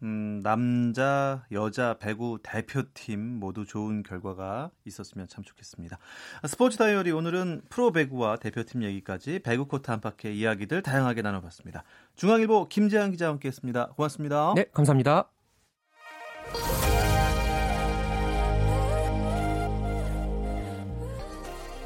음, 0.02 0.40
남자, 0.42 1.46
여자 1.50 1.96
배구 1.98 2.40
대표팀 2.42 3.20
모두 3.20 3.64
좋은 3.64 4.02
결과가 4.02 4.70
있었으면 4.84 5.26
참 5.28 5.42
좋겠습니다. 5.42 5.98
스포츠 6.46 6.76
다이어리 6.76 7.10
오늘은 7.10 7.62
프로 7.70 7.90
배구와 7.90 8.36
대표팀 8.36 8.82
얘기까지 8.82 9.38
배구 9.38 9.66
코트 9.66 9.90
안팎의 9.90 10.38
이야기들 10.38 10.82
다양하게 10.82 11.22
나눠봤습니다. 11.22 11.84
중앙일보 12.16 12.68
김재한 12.68 13.12
기자와 13.12 13.32
함께했습니다. 13.32 13.92
고맙습니다. 13.96 14.52
네, 14.54 14.66
감사합니다. 14.72 15.33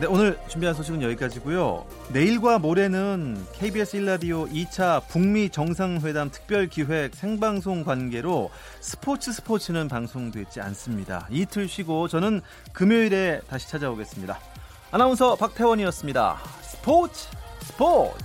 네, 0.01 0.07
오늘 0.07 0.39
준비한 0.47 0.77
소식은 0.77 1.03
여기까지고요. 1.03 1.85
내일과 2.13 2.61
모레는 2.61 3.45
KBS 3.53 3.99
1라디오 3.99 4.49
2차 4.49 5.03
북미 5.09 5.51
정상회담 5.51 6.31
특별 6.31 6.69
기획 6.69 7.17
생방송 7.17 7.83
관계로 7.83 8.49
스포츠 8.79 9.33
스포츠는 9.33 9.89
방송되지 9.89 10.61
않습니다. 10.61 11.27
이틀 11.31 11.67
쉬고 11.67 12.07
저는 12.07 12.43
금요일에 12.73 13.41
다시 13.49 13.69
찾아오겠습니다. 13.69 14.39
아나운서 14.93 15.35
박태원이었습니다. 15.35 16.39
스포츠 16.63 17.27
스포츠 17.63 18.25